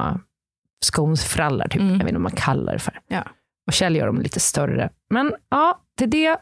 sconesfrallar, 0.86 1.68
typ. 1.68 1.82
Mm. 1.82 1.92
jag 1.92 2.00
vet 2.00 2.08
inte 2.08 2.14
vad 2.14 2.22
man 2.22 2.32
kallar 2.32 2.74
det 2.74 2.80
för. 2.80 3.00
Ja. 3.08 3.24
Och 3.68 3.74
Kjell 3.74 3.96
gör 3.96 4.06
dem 4.06 4.22
lite 4.22 4.40
större. 4.40 4.90
Men 5.10 5.34
ja, 5.50 5.80
till 5.98 6.10
det 6.10 6.38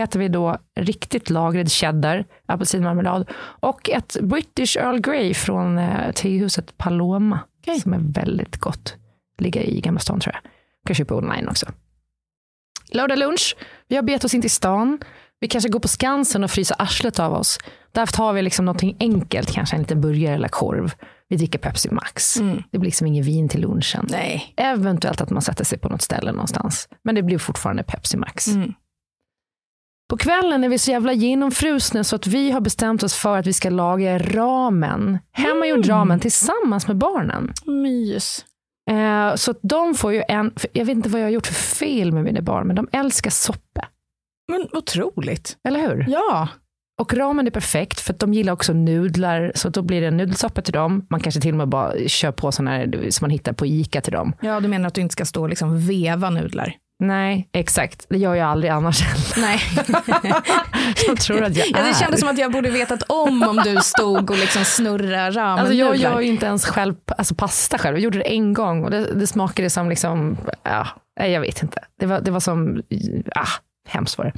äter 0.00 0.20
vi 0.20 0.28
då 0.28 0.58
riktigt 0.76 1.30
lagrad 1.30 1.70
cheddar, 1.72 2.24
apelsinmarmelad 2.46 3.30
och 3.38 3.90
ett 3.90 4.16
British 4.20 4.76
Earl 4.76 5.00
Grey 5.00 5.34
från 5.34 5.78
eh, 5.78 6.12
tehuset 6.12 6.78
Paloma 6.78 7.40
Okej. 7.60 7.80
som 7.80 7.92
är 7.92 7.98
väldigt 7.98 8.56
gott. 8.56 8.96
Ligger 9.38 9.60
i 9.60 9.80
Gamla 9.80 10.00
stan 10.00 10.20
tror 10.20 10.34
jag. 10.34 10.50
Kan 10.86 10.94
köpa 10.94 11.14
online 11.14 11.48
också. 11.48 11.66
Lördag 12.90 13.18
lunch. 13.18 13.56
Vi 13.88 13.96
har 13.96 14.02
bet 14.02 14.24
oss 14.24 14.34
in 14.34 14.40
till 14.40 14.50
stan. 14.50 14.98
Vi 15.42 15.48
kanske 15.48 15.70
går 15.70 15.80
på 15.80 15.88
Skansen 15.88 16.44
och 16.44 16.50
fryser 16.50 16.76
arslet 16.78 17.18
av 17.18 17.32
oss. 17.32 17.58
Därför 17.92 18.12
tar 18.12 18.32
vi 18.32 18.42
liksom 18.42 18.64
någonting 18.64 18.96
enkelt, 19.00 19.52
kanske 19.52 19.76
en 19.76 19.82
liten 19.82 20.00
burgare 20.00 20.34
eller 20.34 20.48
korv. 20.48 20.92
Vi 21.28 21.36
dricker 21.36 21.58
Pepsi 21.58 21.90
Max. 21.90 22.36
Mm. 22.36 22.62
Det 22.70 22.78
blir 22.78 22.88
liksom 22.88 23.06
ingen 23.06 23.24
vin 23.24 23.48
till 23.48 23.60
lunchen. 23.60 24.06
Nej. 24.10 24.54
Eventuellt 24.56 25.20
att 25.20 25.30
man 25.30 25.42
sätter 25.42 25.64
sig 25.64 25.78
på 25.78 25.88
något 25.88 26.02
ställe 26.02 26.32
någonstans. 26.32 26.88
Men 27.04 27.14
det 27.14 27.22
blir 27.22 27.38
fortfarande 27.38 27.82
Pepsi 27.82 28.16
Max. 28.16 28.48
Mm. 28.48 28.72
På 30.10 30.16
kvällen 30.16 30.64
är 30.64 30.68
vi 30.68 30.78
så 30.78 30.90
jävla 30.90 31.12
genomfrusna 31.12 32.04
så 32.04 32.16
att 32.16 32.26
vi 32.26 32.50
har 32.50 32.60
bestämt 32.60 33.02
oss 33.02 33.14
för 33.14 33.38
att 33.38 33.46
vi 33.46 33.52
ska 33.52 33.70
laga 33.70 34.18
ramen. 34.18 35.18
Hemmagjord 35.32 35.88
ramen 35.88 36.20
tillsammans 36.20 36.86
med 36.86 36.96
barnen. 36.96 37.52
Mys. 37.66 38.44
Eh, 38.90 39.34
så 39.34 39.50
att 39.50 39.58
de 39.62 39.94
får 39.94 40.12
ju 40.12 40.22
en, 40.28 40.52
jag 40.72 40.84
vet 40.84 40.96
inte 40.96 41.08
vad 41.08 41.20
jag 41.20 41.26
har 41.26 41.32
gjort 41.32 41.46
för 41.46 41.54
fel 41.54 42.12
med 42.12 42.24
mina 42.24 42.40
barn, 42.40 42.66
men 42.66 42.76
de 42.76 42.88
älskar 42.92 43.30
soppa. 43.30 43.88
Men 44.52 44.68
otroligt. 44.72 45.56
Eller 45.68 45.80
hur? 45.80 46.04
Ja. 46.08 46.48
Och 47.00 47.14
ramen 47.14 47.46
är 47.46 47.50
perfekt 47.50 48.00
för 48.00 48.12
att 48.12 48.18
de 48.20 48.34
gillar 48.34 48.52
också 48.52 48.72
nudlar, 48.72 49.52
så 49.54 49.68
då 49.68 49.82
blir 49.82 50.00
det 50.00 50.06
en 50.06 50.16
nudelsoppa 50.16 50.62
till 50.62 50.72
dem. 50.72 51.06
Man 51.10 51.20
kanske 51.20 51.40
till 51.40 51.50
och 51.50 51.56
med 51.58 51.68
bara 51.68 51.92
kör 52.08 52.32
på 52.32 52.52
sådana 52.52 52.70
här 52.70 53.10
som 53.10 53.24
man 53.24 53.30
hittar 53.30 53.52
på 53.52 53.66
Ica 53.66 54.00
till 54.00 54.12
dem. 54.12 54.32
ja, 54.40 54.60
du 54.60 54.68
menar 54.68 54.88
att 54.88 54.94
du 54.94 55.00
inte 55.00 55.12
ska 55.12 55.24
stå 55.24 55.42
och 55.42 55.48
liksom 55.48 55.86
veva 55.86 56.30
nudlar? 56.30 56.74
Nej, 57.04 57.48
exakt. 57.52 58.06
Det 58.08 58.18
gör 58.18 58.34
jag 58.34 58.48
aldrig 58.48 58.70
annars. 58.72 59.00
Nej. 59.36 59.60
Jag 61.06 61.20
tror 61.20 61.42
att 61.44 61.56
jag 61.56 61.66
Ja, 61.66 61.82
det 61.88 61.94
kändes 61.94 62.20
som 62.20 62.28
att 62.28 62.38
jag 62.38 62.52
borde 62.52 62.70
vetat 62.70 63.02
om 63.02 63.42
om 63.42 63.56
du 63.64 63.76
stod 63.82 64.30
och 64.30 64.38
liksom 64.38 64.64
snurrade 64.64 65.30
ramen 65.30 65.58
Alltså 65.58 65.74
jag 65.74 65.92
nudlar. 65.92 66.10
gör 66.10 66.20
ju 66.20 66.28
inte 66.28 66.46
ens 66.46 66.66
själv 66.66 66.94
alltså 67.06 67.34
pasta 67.34 67.78
själv. 67.78 67.96
Jag 67.96 68.02
gjorde 68.04 68.18
det 68.18 68.32
en 68.34 68.52
gång 68.52 68.84
och 68.84 68.90
det, 68.90 69.14
det 69.14 69.26
smakade 69.26 69.70
som 69.70 69.88
liksom, 69.88 70.36
ja, 70.62 70.86
jag 71.26 71.40
vet 71.40 71.62
inte. 71.62 71.84
Det 72.00 72.06
var, 72.06 72.20
det 72.20 72.30
var 72.30 72.40
som, 72.40 72.82
ah, 73.34 73.48
hemskt 73.88 74.18
var 74.18 74.24
det. 74.24 74.32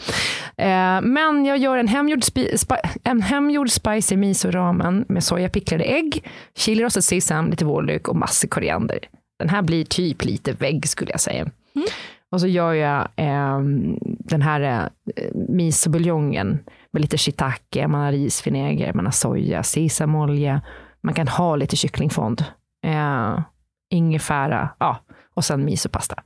Eh, 0.64 1.00
men 1.00 1.44
jag 1.44 1.58
gör 1.58 1.78
en 1.78 1.88
hemgjord, 1.88 2.24
spi, 2.24 2.58
spi, 2.58 2.74
en 3.04 3.22
hemgjord 3.22 3.70
spicy 3.70 4.16
miso 4.16 4.50
ramen 4.50 5.04
med 5.08 5.24
sojapicklade 5.24 5.84
ägg, 5.84 6.24
chilirostad 6.54 7.02
sesam, 7.02 7.50
lite 7.50 7.64
vårlök 7.64 8.08
och 8.08 8.16
massor 8.16 8.48
koriander. 8.48 8.98
Den 9.38 9.48
här 9.48 9.62
blir 9.62 9.84
typ 9.84 10.24
lite 10.24 10.52
vägg 10.52 10.88
skulle 10.88 11.10
jag 11.10 11.20
säga. 11.20 11.50
Och 12.32 12.40
så 12.40 12.46
gör 12.46 12.72
jag 12.72 13.08
eh, 13.16 13.58
den 14.04 14.42
här 14.42 14.90
eh, 15.16 15.24
misobuljongen 15.48 16.58
med 16.92 17.02
lite 17.02 17.18
shiitake, 17.18 17.88
man 17.88 18.00
har 18.00 18.12
risvinäger, 18.12 18.92
man 18.92 19.04
har 19.04 19.12
soja, 19.12 19.62
sesamolja, 19.62 20.60
man 21.02 21.14
kan 21.14 21.28
ha 21.28 21.56
lite 21.56 21.76
kycklingfond, 21.76 22.44
eh, 22.86 23.38
ingefära, 23.90 24.68
ja, 24.78 24.98
och 25.34 25.44
sen 25.44 25.64
misopasta. 25.64 26.22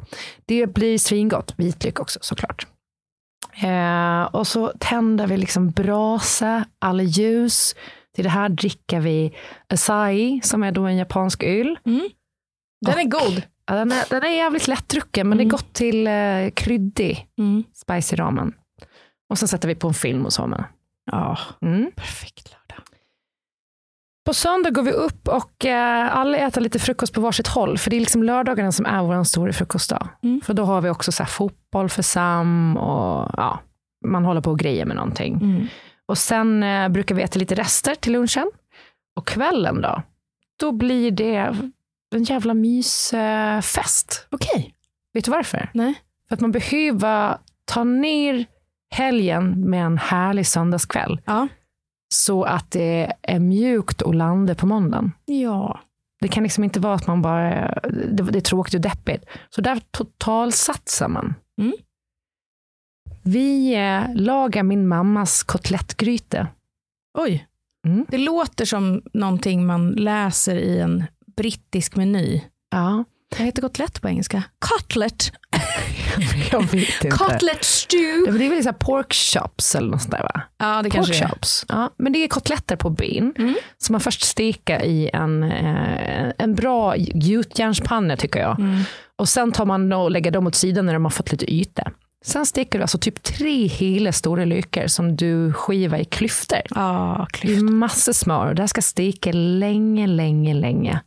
Det 0.47 0.67
blir 0.67 0.99
svingott, 0.99 1.55
vitlök 1.57 2.01
också 2.01 2.19
såklart. 2.23 2.67
Eh, 3.62 4.23
och 4.23 4.47
så 4.47 4.73
tänder 4.81 5.27
vi 5.27 5.37
liksom 5.37 5.71
brasa, 5.71 6.65
alla 6.79 7.03
ljus. 7.03 7.75
Till 8.15 8.25
det 8.25 8.31
här 8.31 8.49
dricker 8.49 9.00
vi 9.00 9.35
acai, 9.69 10.41
som 10.43 10.62
är 10.62 10.73
då 10.73 10.85
en 10.87 10.97
japansk 10.97 11.43
öl. 11.43 11.79
Den 12.87 12.99
är 12.99 13.05
god. 13.05 13.43
Ja, 13.67 13.75
den, 13.75 13.93
är, 13.93 14.05
den 14.11 14.23
är 14.23 14.29
jävligt 14.37 14.69
lättdrucken, 14.69 15.29
men 15.29 15.38
det 15.38 15.45
är 15.45 15.49
gott 15.49 15.73
till 15.73 16.07
eh, 16.07 16.50
kryddig 16.55 17.27
Mm. 17.38 17.65
spicy 17.75 18.17
ramen. 18.17 18.53
Och 19.31 19.38
sen 19.38 19.49
sätter 19.49 19.69
vi 19.69 19.75
på 19.75 19.88
en 19.88 19.95
film 19.95 20.27
och 20.27 20.33
så 20.33 20.47
med. 20.47 20.65
Ja, 21.11 21.38
Mm. 21.62 21.91
perfekt 21.97 22.50
lördag. 22.53 22.85
På 24.28 24.35
söndag 24.35 24.70
går 24.70 24.82
vi 24.82 24.92
upp 24.92 25.28
och 25.28 25.64
eh, 25.64 26.16
alla 26.16 26.38
äter 26.38 26.61
lite 26.61 26.78
frukost 26.78 27.14
på 27.14 27.20
varsitt 27.20 27.47
håll. 27.47 27.78
För 27.78 27.90
det 27.90 27.97
är 27.97 28.00
liksom 28.00 28.23
lördagarna 28.23 28.73
som 28.73 28.87
är 28.87 29.02
vår 29.02 29.25
stora 29.25 29.52
frukostdag. 29.52 30.08
Mm. 30.23 30.40
För 30.40 30.54
då 30.54 30.64
har 30.64 30.80
vi 30.80 30.90
också 30.90 31.12
så 31.12 31.25
fotboll 31.25 31.88
för 31.88 32.02
Sam 32.02 32.76
och 32.76 33.30
ja, 33.37 33.61
man 34.06 34.25
håller 34.25 34.40
på 34.40 34.50
och 34.50 34.58
grejer 34.58 34.85
med 34.85 34.97
någonting. 34.97 35.35
Mm. 35.35 35.66
Och 36.06 36.18
sen 36.18 36.62
eh, 36.62 36.88
brukar 36.88 37.14
vi 37.14 37.23
äta 37.23 37.38
lite 37.38 37.54
rester 37.54 37.94
till 37.94 38.12
lunchen. 38.12 38.50
Och 39.16 39.26
kvällen 39.26 39.80
då, 39.80 40.02
då 40.61 40.73
blir 40.73 41.11
det 41.11 41.56
en 42.14 42.25
jävla 42.25 42.54
mysfest. 42.54 44.26
Okej. 44.30 44.75
Vet 45.12 45.25
du 45.25 45.30
varför? 45.30 45.70
Nej. 45.75 45.94
För 46.28 46.35
att 46.35 46.40
man 46.40 46.52
behöver 46.52 47.38
ta 47.64 47.85
ner 47.85 48.47
helgen 48.90 49.70
med 49.70 49.85
en 49.85 49.99
härlig 49.99 50.47
söndagskväll. 50.47 51.20
Ja. 51.25 51.49
Så 52.09 52.45
att 52.45 52.71
det 52.71 53.12
är 53.23 53.38
mjukt 53.38 54.03
och 54.03 54.15
landa 54.15 54.55
på 54.55 54.67
måndagen. 54.67 55.12
Ja. 55.25 55.81
Det 56.21 56.29
kan 56.29 56.43
liksom 56.43 56.65
inte 56.65 56.81
vara 56.81 56.95
att 56.95 57.07
man 57.07 57.23
bara, 57.23 57.81
det, 58.11 58.23
det 58.23 58.38
är 58.38 58.41
tråkigt 58.41 58.75
och 58.75 58.81
deppigt. 58.81 59.25
Så 59.50 59.61
där 59.61 59.81
totalsatsar 59.91 61.09
man. 61.09 61.35
Mm. 61.61 61.73
Vi 63.23 63.75
eh, 63.75 64.15
lagar 64.15 64.62
min 64.62 64.88
mammas 64.88 65.43
kotlettgryta. 65.43 66.47
Oj. 67.19 67.47
Mm. 67.87 68.07
Det 68.09 68.19
låter 68.19 68.65
som 68.65 69.03
någonting 69.12 69.67
man 69.67 69.91
läser 69.91 70.57
i 70.57 70.81
en 70.81 71.05
brittisk 71.37 71.97
meny. 71.97 72.43
Ja, 72.71 73.05
Vad 73.30 73.47
heter 73.47 73.62
kotlett 73.62 74.02
på 74.02 74.08
engelska? 74.08 74.42
Cutlet. 74.61 75.32
jag 76.52 76.62
vet 76.62 76.75
inte. 77.04 77.08
Cutlet 77.16 77.64
stew. 77.64 78.38
Det 78.38 78.47
är 78.47 78.50
väl 78.50 78.62
så 78.64 78.73
pork 78.73 79.12
chops 79.14 79.75
eller 79.75 79.88
något 79.90 80.02
sånt 80.02 80.12
där 80.12 80.23
va? 80.23 80.40
Ja, 80.58 80.76
det 80.82 80.90
Pork 80.90 80.92
kanske 80.92 81.25
är. 81.25 81.28
chops. 81.28 81.64
Ja, 81.68 81.90
men 81.99 82.12
det 82.12 82.18
är 82.25 82.28
kotletter 82.28 82.76
på 82.76 82.90
ben 82.90 83.35
Mm. 83.38 83.54
som 83.78 83.92
man 83.92 84.00
först 84.00 84.23
steker 84.23 84.82
i 84.85 85.11
en, 85.12 85.42
eh, 85.42 86.32
en 86.38 86.54
bra 86.54 86.97
gjutjärnspanna 86.97 88.16
tycker 88.16 88.40
jag. 88.40 88.58
Mm. 88.61 88.80
Och 89.16 89.28
sen 89.28 89.52
tar 89.52 89.64
man 89.64 89.92
och 89.92 90.11
lägger 90.11 90.30
dem 90.30 90.47
åt 90.47 90.54
sidan 90.54 90.87
när 90.87 90.92
de 90.92 91.04
har 91.04 91.11
fått 91.11 91.32
lite 91.32 91.54
yta. 91.54 91.90
Sen 92.25 92.47
steker 92.47 92.78
du 92.78 92.82
alltså 92.82 92.99
typ 92.99 93.23
tre 93.23 93.66
hela 93.66 94.12
stora 94.12 94.44
lökar 94.44 94.87
som 94.87 95.16
du 95.16 95.52
skivar 95.52 95.99
i 95.99 96.04
klyftor. 96.04 96.58
Ja, 96.70 97.26
I 97.32 97.37
klyft. 97.37 97.62
massor 97.62 98.12
smör 98.12 98.54
det 98.54 98.62
här 98.62 98.66
ska 98.66 98.82
steka 98.82 99.30
länge, 99.32 100.06
länge, 100.06 100.54
länge. 100.54 101.00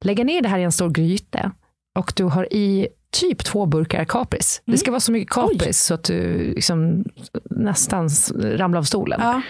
Lägga 0.00 0.24
ner 0.24 0.42
det 0.42 0.48
här 0.48 0.58
i 0.58 0.62
en 0.62 0.72
stor 0.72 0.90
gryta 0.90 1.52
och 1.98 2.12
du 2.16 2.24
har 2.24 2.52
i 2.52 2.88
typ 3.10 3.44
två 3.44 3.66
burkar 3.66 4.04
kapris. 4.04 4.62
Det 4.64 4.78
ska 4.78 4.90
vara 4.90 5.00
så 5.00 5.12
mycket 5.12 5.34
kapris 5.34 5.80
så 5.80 5.94
att 5.94 6.04
du 6.04 6.52
liksom 6.54 7.04
nästan 7.50 8.08
ramlar 8.34 8.78
av 8.78 8.84
stolen. 8.84 9.20
Ja. 9.20 9.42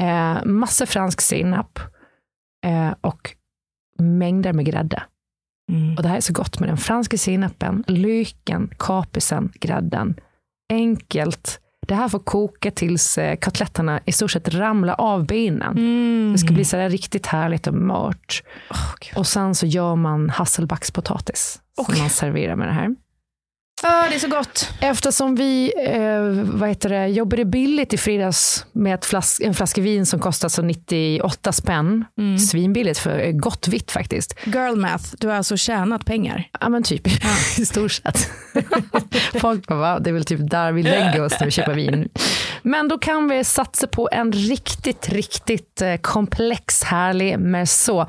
Eh, 0.00 0.44
massor 0.44 0.86
fransk 0.86 1.20
senap 1.20 1.78
eh, 2.66 2.94
och 3.00 3.36
mängder 3.98 4.52
med 4.52 4.64
grädde. 4.64 5.02
Mm. 5.72 5.96
Och 5.96 6.02
det 6.02 6.08
här 6.08 6.16
är 6.16 6.20
så 6.20 6.32
gott 6.32 6.60
med 6.60 6.68
den 6.68 6.76
franska 6.76 7.18
senapen, 7.18 7.84
löken, 7.86 8.70
kaprisen, 8.78 9.52
grädden. 9.54 10.16
Enkelt. 10.72 11.60
Det 11.88 11.94
här 11.94 12.08
får 12.08 12.18
koka 12.18 12.70
tills 12.70 13.18
eh, 13.18 13.36
kotletterna 13.36 14.00
i 14.04 14.12
stort 14.12 14.30
sett 14.30 14.54
ramlar 14.54 14.94
av 14.98 15.26
benen. 15.26 15.78
Mm. 15.78 16.32
Det 16.32 16.38
ska 16.38 16.54
bli 16.54 16.64
så 16.64 16.88
riktigt 16.88 17.26
härligt 17.26 17.66
och 17.66 17.74
mört. 17.74 18.42
Gud. 19.00 19.18
Och 19.18 19.26
sen 19.26 19.54
så 19.54 19.66
gör 19.66 19.96
man 19.96 20.30
hasselbackspotatis 20.30 21.60
som 21.74 21.84
Okej. 21.88 22.00
man 22.00 22.10
serverar 22.10 22.56
med 22.56 22.68
det 22.68 22.72
här. 22.72 22.94
Ja, 23.86 24.06
det 24.08 24.14
är 24.14 24.18
så 24.18 24.28
gott. 24.28 24.68
Eftersom 24.80 25.34
vi 25.34 25.72
eh, 25.86 26.20
vad 26.58 26.68
heter 26.68 26.88
det, 26.88 27.06
jobbade 27.06 27.44
billigt 27.44 27.92
i 27.92 27.96
fredags 27.96 28.66
med 28.72 28.94
ett 28.94 29.04
flas 29.04 29.40
en 29.40 29.54
flaska 29.54 29.80
vin 29.80 30.06
som 30.06 30.20
kostar 30.20 30.48
så 30.48 30.62
98 30.62 31.52
spänn. 31.52 32.04
Mm. 32.18 32.38
Svinbilligt 32.38 32.98
för 32.98 33.18
eh, 33.18 33.32
gott 33.32 33.68
vitt 33.68 33.90
faktiskt. 33.90 34.34
Girl 34.44 34.76
math, 34.76 35.04
du 35.18 35.28
har 35.28 35.34
alltså 35.34 35.56
tjänat 35.56 36.04
pengar. 36.04 36.48
Ja 36.60 36.68
men 36.68 36.82
typ 36.82 37.06
i 37.58 37.66
stort 37.66 37.92
sett. 37.92 38.30
Folk 39.40 39.66
bara, 39.66 39.78
va? 39.78 39.98
det 39.98 40.10
är 40.10 40.14
väl 40.14 40.24
typ 40.24 40.50
där 40.50 40.72
vi 40.72 40.82
lägger 40.82 41.24
oss 41.24 41.32
när 41.40 41.46
vi 41.46 41.50
köper 41.50 41.74
vin. 41.74 42.08
Men 42.62 42.88
då 42.88 42.98
kan 42.98 43.28
vi 43.28 43.44
satsa 43.44 43.86
på 43.86 44.08
en 44.12 44.32
riktigt, 44.32 45.08
riktigt 45.08 45.82
eh, 45.82 45.96
komplex, 45.96 46.82
härlig 46.82 47.38
Merceau. 47.38 48.06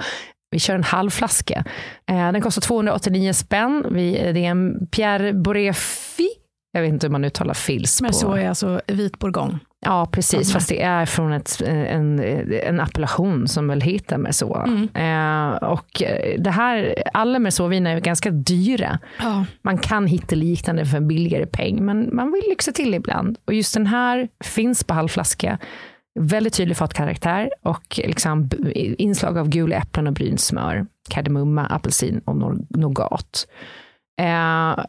Vi 0.56 0.60
kör 0.60 0.76
en 0.76 0.84
halv 0.84 1.10
flaska. 1.10 1.64
Eh, 2.10 2.32
den 2.32 2.42
kostar 2.42 2.62
289 2.62 3.34
spänn. 3.34 3.86
Vi, 3.92 4.12
det 4.12 4.46
är 4.46 4.50
en 4.50 4.88
Pierre 4.92 5.34
Boréfi. 5.34 6.30
Jag 6.72 6.82
vet 6.82 6.90
inte 6.90 7.08
hur 7.08 7.12
man 7.12 7.26
uttalar 7.26 7.54
fils. 7.54 8.02
Men 8.02 8.14
så 8.14 8.34
är 8.34 8.50
alltså 8.50 8.82
vit 8.88 9.20
bourgogne. 9.20 9.60
Ja, 9.86 10.08
precis. 10.12 10.54
Fast 10.54 10.70
det 10.70 10.82
är 10.82 11.06
från 11.06 11.34
ett, 11.34 11.62
en, 11.66 12.20
en 12.64 12.80
appellation 12.80 13.48
som 13.48 13.68
väl 13.68 13.82
heter 13.82 14.18
Merceau. 14.18 14.56
Mm. 14.56 14.90
Eh, 14.94 15.58
och 15.58 16.04
det 16.38 16.52
här, 16.52 17.04
alla 17.14 17.40
Merceau-viner 17.40 17.96
är 17.96 18.00
ganska 18.00 18.30
dyra. 18.30 19.00
Ja. 19.20 19.46
Man 19.62 19.78
kan 19.78 20.08
hitta 20.08 20.36
liknande 20.36 20.86
för 20.86 20.98
en 20.98 21.08
billigare 21.08 21.46
peng, 21.46 21.86
men 21.86 22.16
man 22.16 22.32
vill 22.32 22.44
lyxa 22.50 22.72
till 22.72 22.94
ibland. 22.94 23.38
Och 23.46 23.54
just 23.54 23.74
den 23.74 23.88
här 23.88 24.28
finns 24.44 24.84
på 24.84 24.94
halvflaska. 24.94 25.58
Väldigt 26.20 26.54
tydlig 26.54 26.78
fatkaraktär 26.78 27.50
och 27.62 28.00
liksom 28.04 28.50
inslag 28.74 29.38
av 29.38 29.50
gula 29.50 29.76
äpplen 29.76 30.08
och 30.08 30.14
brynt 30.14 30.40
smör, 30.40 30.86
kardemumma, 31.10 31.66
apelsin 31.66 32.20
och 32.26 32.58
nougat. 32.70 33.48
Eh, 34.22 34.86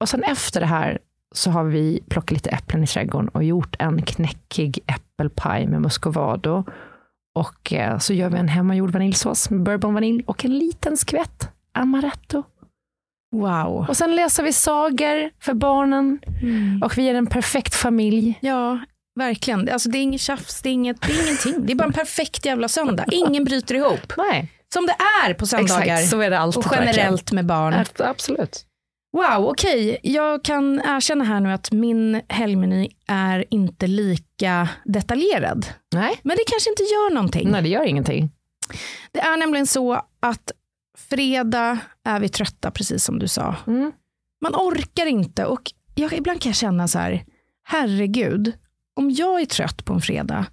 och 0.00 0.08
sen 0.08 0.22
efter 0.22 0.60
det 0.60 0.66
här 0.66 0.98
så 1.34 1.50
har 1.50 1.64
vi 1.64 2.00
plockat 2.08 2.30
lite 2.30 2.50
äpplen 2.50 2.84
i 2.84 2.86
trädgården 2.86 3.28
och 3.28 3.44
gjort 3.44 3.76
en 3.78 4.02
knäckig 4.02 4.78
äppelpaj 4.86 5.66
med 5.66 5.82
muscovado. 5.82 6.64
Och 7.34 7.72
eh, 7.72 7.98
så 7.98 8.14
gör 8.14 8.30
vi 8.30 8.38
en 8.38 8.48
hemmagjord 8.48 8.90
vaniljsås 8.90 9.50
med 9.50 9.62
bourbonvanilj 9.62 10.24
och 10.26 10.44
en 10.44 10.58
liten 10.58 10.96
skvätt 10.96 11.50
amaretto. 11.72 12.42
Wow. 13.32 13.86
Och 13.88 13.96
sen 13.96 14.16
läser 14.16 14.42
vi 14.42 14.52
sagor 14.52 15.30
för 15.40 15.54
barnen 15.54 16.20
och 16.82 16.98
vi 16.98 17.08
är 17.08 17.14
en 17.14 17.26
perfekt 17.26 17.74
familj. 17.74 18.38
Ja, 18.40 18.78
verkligen. 19.16 19.68
Alltså, 19.68 19.88
det 19.88 19.98
är 19.98 20.02
inget 20.02 20.20
tjafs, 20.20 20.62
det 20.62 20.68
är, 20.68 20.72
inget, 20.72 21.02
det 21.02 21.12
är 21.12 21.22
ingenting. 21.26 21.66
Det 21.66 21.72
är 21.72 21.76
bara 21.76 21.84
en 21.84 21.92
perfekt 21.92 22.46
jävla 22.46 22.68
söndag. 22.68 23.04
Ingen 23.12 23.44
bryter 23.44 23.74
ihop. 23.74 24.12
Nej, 24.16 24.52
Som 24.72 24.86
det 24.86 24.96
är 25.26 25.34
på 25.34 25.46
söndagar. 25.46 25.80
exakt. 25.82 26.10
Så 26.10 26.20
är 26.20 26.30
det 26.30 26.38
alltid. 26.38 26.58
och 26.66 26.72
generellt 26.72 27.32
med 27.32 27.46
barn. 27.46 27.72
verkligen. 27.72 28.10
Absolut. 28.10 28.66
Wow, 29.12 29.48
okej. 29.48 29.98
Jag 30.02 30.44
kan 30.44 30.80
erkänna 30.84 31.24
här 31.24 31.40
nu 31.40 31.52
att 31.52 31.72
min 31.72 32.20
helgmeny 32.28 32.88
är 33.08 33.44
inte 33.50 33.86
lika 33.86 34.68
detaljerad. 34.84 35.66
Nej. 35.94 36.20
Men 36.22 36.36
det 36.36 36.42
kanske 36.46 36.70
inte 36.70 36.82
gör 36.82 37.14
någonting. 37.14 37.50
Nej, 37.50 37.62
det 37.62 37.68
gör 37.68 37.84
ingenting. 37.84 38.30
Det 39.12 39.20
är 39.20 39.36
nämligen 39.36 39.66
så 39.66 39.92
att 40.20 40.52
fredag 40.98 41.78
är 42.04 42.20
vi 42.20 42.28
trötta, 42.28 42.70
precis 42.70 43.04
som 43.04 43.18
du 43.18 43.28
sa. 43.28 43.54
Mm. 43.66 43.92
Man 44.42 44.54
orkar 44.54 45.06
inte 45.06 45.44
och 45.44 45.72
jag, 45.94 46.12
ibland 46.12 46.40
kan 46.42 46.50
jag 46.50 46.56
känna 46.56 46.88
så 46.88 46.98
här, 46.98 47.24
herregud, 47.64 48.52
om 48.96 49.10
jag 49.10 49.40
är 49.40 49.46
trött 49.46 49.84
på 49.84 49.92
en 49.94 50.00
fredag, 50.00 50.46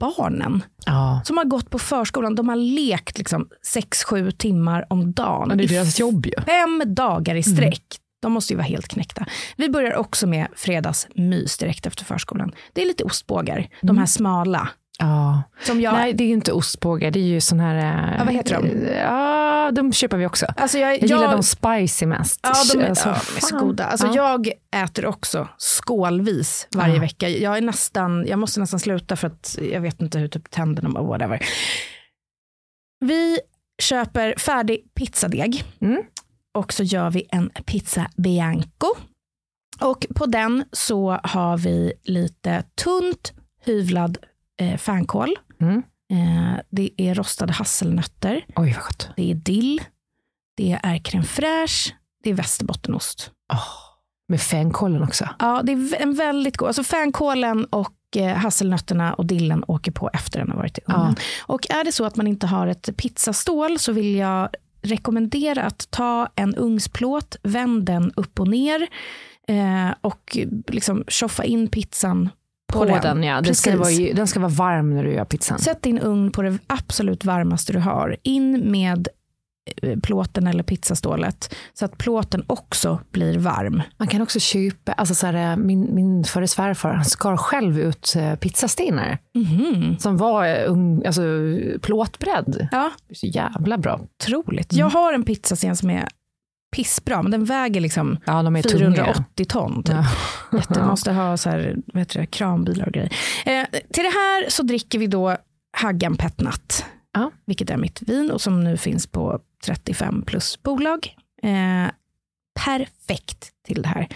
barnen 0.00 0.62
Ja. 0.86 1.20
som 1.24 1.36
har 1.36 1.44
gått 1.44 1.70
på 1.70 1.78
förskolan, 1.78 2.34
de 2.34 2.48
har 2.48 2.56
lekt 2.56 3.18
liksom 3.18 3.48
6-7 3.74 4.30
timmar 4.30 4.86
om 4.90 5.12
dagen. 5.12 5.48
Men 5.48 5.58
det 5.58 5.64
är 5.64 5.68
deras 5.68 6.00
jobb 6.00 6.26
ju. 6.26 6.32
Fem 6.46 6.82
dagar 6.86 7.34
i 7.34 7.42
sträck. 7.42 7.84
De 8.22 8.32
måste 8.32 8.52
ju 8.52 8.56
vara 8.56 8.66
helt 8.66 8.88
knäckta. 8.88 9.26
Vi 9.56 9.68
börjar 9.68 9.96
också 9.96 10.26
med 10.26 10.46
fredagsmys 10.56 11.58
direkt 11.58 11.86
efter 11.86 12.04
förskolan. 12.04 12.52
Det 12.72 12.82
är 12.82 12.86
lite 12.86 13.04
ostbågar, 13.04 13.68
de 13.82 13.98
här 13.98 14.06
smala. 14.06 14.68
Ja. 15.00 15.42
Som 15.62 15.80
jag, 15.80 15.92
Nej, 15.92 16.12
det 16.12 16.24
är 16.24 16.26
ju 16.28 16.32
inte 16.34 16.52
ostbågar. 16.52 17.10
Det 17.10 17.18
är 17.18 17.24
ju 17.24 17.40
sån 17.40 17.60
här... 17.60 17.76
eh, 17.76 18.18
Ja, 18.18 18.24
vad 18.24 18.34
heter 18.34 18.54
de? 18.62 18.86
Ja, 18.96 19.70
de 19.70 19.92
köper 19.92 20.16
vi 20.16 20.26
också. 20.26 20.46
alltså 20.56 20.78
jag, 20.78 20.92
Jag 20.94 21.02
gillar 21.02 21.32
de 21.32 21.42
spicy 21.42 22.06
mest. 22.06 22.40
Ja, 22.42 22.52
de 22.72 22.80
är, 22.80 22.88
Alltså, 22.88 23.08
ja, 23.08 23.14
de 23.30 23.36
är 23.36 23.40
så 23.40 23.58
goda. 23.58 23.84
Alltså, 23.84 24.06
Ja. 24.06 24.14
Jag 24.16 24.50
äter 24.84 25.06
också 25.06 25.48
skålvis 25.58 26.68
varje 26.74 26.94
Ja. 26.94 27.00
vecka. 27.00 27.28
Jag, 27.28 27.56
är 27.56 27.60
nästan, 27.60 28.26
jag 28.26 28.38
måste 28.38 28.60
nästan 28.60 28.80
sluta 28.80 29.16
för 29.16 29.26
att 29.26 29.58
jag 29.72 29.80
vet 29.80 30.00
inte 30.02 30.18
hur 30.18 30.28
typ 30.28 30.50
tänderna 30.50 31.02
whatever. 31.02 31.42
Vi 33.04 33.38
köper 33.82 34.34
färdig 34.38 34.94
pizzadeg 34.94 35.64
Mm. 35.80 36.02
och 36.54 36.72
så 36.72 36.82
gör 36.82 37.10
vi 37.10 37.26
en 37.30 37.50
pizza 37.66 38.10
bianco. 38.16 38.86
Och 39.80 40.06
på 40.16 40.26
den 40.26 40.64
så 40.72 41.20
har 41.22 41.58
vi 41.58 41.92
lite 42.04 42.64
tunt 42.84 43.32
hyvlad 43.64 44.18
eh, 44.60 44.76
fänkål. 44.76 45.36
Mm. 45.60 45.82
Eh, 46.12 46.60
det 46.70 46.90
är 46.96 47.14
rostade 47.14 47.52
hasselnötter. 47.52 48.44
Oj, 48.56 48.72
vad 48.76 48.84
gott. 48.84 49.08
Det 49.16 49.30
är 49.30 49.34
dill. 49.34 49.80
Det 50.56 50.78
är 50.82 50.98
crème 50.98 51.24
fraîche. 51.24 51.92
Det 52.22 52.30
är 52.30 52.34
västerbottenost. 52.34 53.30
Oh, 53.52 53.68
med 54.28 54.40
fänkålen 54.40 55.02
också. 55.02 55.28
Ja, 55.38 55.62
det 55.64 55.72
är 55.72 56.02
en 56.02 56.14
väldigt 56.14 56.56
god. 56.56 56.66
Alltså 56.66 56.84
fänkålen 56.84 57.64
och 57.64 57.96
eh, 58.16 58.36
hasselnötterna 58.36 59.14
och 59.14 59.26
dillen 59.26 59.64
åker 59.66 59.92
på 59.92 60.10
efter 60.12 60.38
den 60.38 60.50
har 60.50 60.56
varit 60.56 60.78
i 60.78 60.82
ugnen. 60.86 61.16
Och 61.42 61.70
är 61.70 61.84
det 61.84 61.92
så 61.92 62.04
att 62.04 62.16
man 62.16 62.26
inte 62.26 62.46
har 62.46 62.66
ett 62.66 62.96
pizzastål 62.96 63.78
så 63.78 63.92
vill 63.92 64.14
jag 64.14 64.48
rekommendera 64.82 65.62
att 65.62 65.90
ta 65.90 66.28
en 66.34 66.54
ugnsplåt, 66.54 67.36
vänd 67.42 67.84
den 67.84 68.12
upp 68.16 68.40
och 68.40 68.48
ner 68.48 68.86
eh, 69.48 69.94
och 70.00 70.38
liksom 70.66 71.04
tjoffa 71.08 71.44
in 71.44 71.68
pizzan 71.68 72.28
på, 72.72 72.78
På 72.78 72.98
den, 73.02 73.22
ja. 73.22 73.40
Den 73.40 73.54
ska, 73.54 73.76
vara, 73.76 73.90
den 74.14 74.26
ska 74.26 74.40
vara 74.40 74.50
varm 74.52 74.94
när 74.94 75.04
du 75.04 75.12
gör 75.12 75.24
pizzan. 75.24 75.58
Sätt 75.58 75.82
din 75.82 75.98
ugn 75.98 76.32
på 76.32 76.42
det 76.42 76.58
absolut 76.66 77.24
varmaste 77.24 77.72
du 77.72 77.78
har. 77.78 78.16
In 78.22 78.70
med 78.70 79.08
eh, 79.82 79.98
plåten 79.98 80.46
eller 80.46 80.62
pizzastålet 80.62 81.54
så 81.74 81.84
att 81.84 81.98
plåten 81.98 82.44
också 82.46 83.00
blir 83.10 83.38
varm. 83.38 83.82
Man 83.96 84.08
kan 84.08 84.22
också 84.22 84.40
köpa, 84.40 84.92
alltså 84.92 85.14
så 85.14 85.26
här, 85.26 85.56
min, 85.56 85.94
min 85.94 86.24
förre 86.24 86.48
svärfar 86.48 86.92
han 86.92 87.04
skar 87.04 87.36
själv 87.36 87.78
ut 87.78 88.14
eh, 88.16 88.34
pizzastenar 88.34 89.18
Mhm. 89.34 89.98
som 89.98 90.16
var 90.16 90.46
eh, 90.46 90.70
ung, 90.72 91.06
alltså, 91.06 91.22
plåtbredd. 91.82 92.68
Ja, 92.72 92.90
så 93.14 93.26
jävla 93.26 93.78
bra. 93.78 94.00
otroligt. 94.22 94.72
Mm. 94.72 94.80
Jag 94.80 94.90
har 94.90 95.12
en 95.12 95.22
pizzasten 95.22 95.76
som 95.76 95.90
är 95.90 96.08
pissbra, 96.70 97.22
men 97.22 97.30
den 97.30 97.44
väger 97.44 97.80
liksom 97.80 98.18
Ja, 98.26 98.42
de 98.42 98.56
är 98.56 98.62
tunga. 98.62 98.94
480 98.94 99.44
ton. 99.44 99.82
Typ. 99.82 99.94
Ja. 99.94 100.04
Jätte, 100.58 100.82
måste 100.82 101.12
ha 101.12 101.36
så 101.36 101.50
här, 101.50 101.76
vad 101.86 102.00
heter 102.00 102.20
det, 102.20 102.26
kranbilar 102.26 102.86
och 102.86 102.92
grejer. 102.92 103.12
Eh, 103.46 103.64
till 103.92 104.04
det 104.04 104.10
här 104.10 104.50
så 104.50 104.62
dricker 104.62 104.98
vi 104.98 105.06
då 105.06 105.36
Haggan 105.76 106.16
Petnat, 106.16 106.84
Ja. 107.12 107.30
vilket 107.46 107.70
är 107.70 107.76
mitt 107.76 108.02
vin 108.02 108.30
och 108.30 108.40
som 108.40 108.64
nu 108.64 108.76
finns 108.76 109.06
på 109.06 109.40
35 109.64 110.22
plus 110.22 110.62
bolag. 110.62 111.14
Eh, 111.42 111.90
perfekt 112.64 113.48
till 113.66 113.82
det 113.82 113.88
här. 113.88 114.08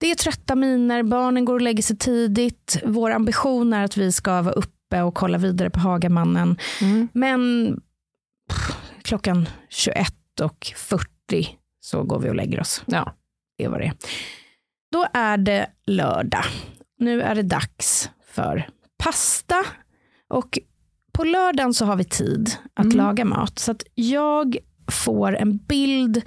Det 0.00 0.10
är 0.10 0.14
trötta 0.14 0.54
miner, 0.54 1.02
barnen 1.02 1.44
går 1.44 1.54
och 1.54 1.60
lägger 1.60 1.82
sig 1.82 1.96
tidigt. 1.96 2.82
Vår 2.84 3.10
ambition 3.10 3.72
är 3.72 3.84
att 3.84 3.96
vi 3.96 4.12
ska 4.12 4.42
vara 4.42 4.54
uppe 4.54 5.02
och 5.02 5.14
kolla 5.14 5.38
vidare 5.38 5.70
på 5.70 5.80
Hagamannen. 5.80 6.56
Mm. 6.80 7.08
Men 7.12 7.72
pff, 8.50 8.76
klockan 9.02 9.48
21 9.68 10.14
och 10.42 10.72
40 10.76 11.48
så 11.86 12.02
går 12.02 12.18
vi 12.18 12.30
och 12.30 12.34
lägger 12.34 12.60
oss. 12.60 12.82
Ja. 12.86 13.12
Det 13.58 13.68
vad 13.68 13.80
det. 13.80 13.92
Då 14.92 15.06
är 15.12 15.36
det 15.36 15.66
lördag. 15.86 16.44
Nu 16.98 17.22
är 17.22 17.34
det 17.34 17.42
dags 17.42 18.10
för 18.34 18.68
pasta. 18.98 19.64
Och 20.28 20.58
på 21.12 21.24
lördagen 21.24 21.74
så 21.74 21.84
har 21.84 21.96
vi 21.96 22.04
tid 22.04 22.50
att 22.74 22.84
Mm. 22.84 22.96
laga 22.96 23.24
mat. 23.24 23.58
Så 23.58 23.70
att 23.72 23.82
jag 23.94 24.56
får 24.90 25.36
en 25.36 25.56
bild 25.56 26.22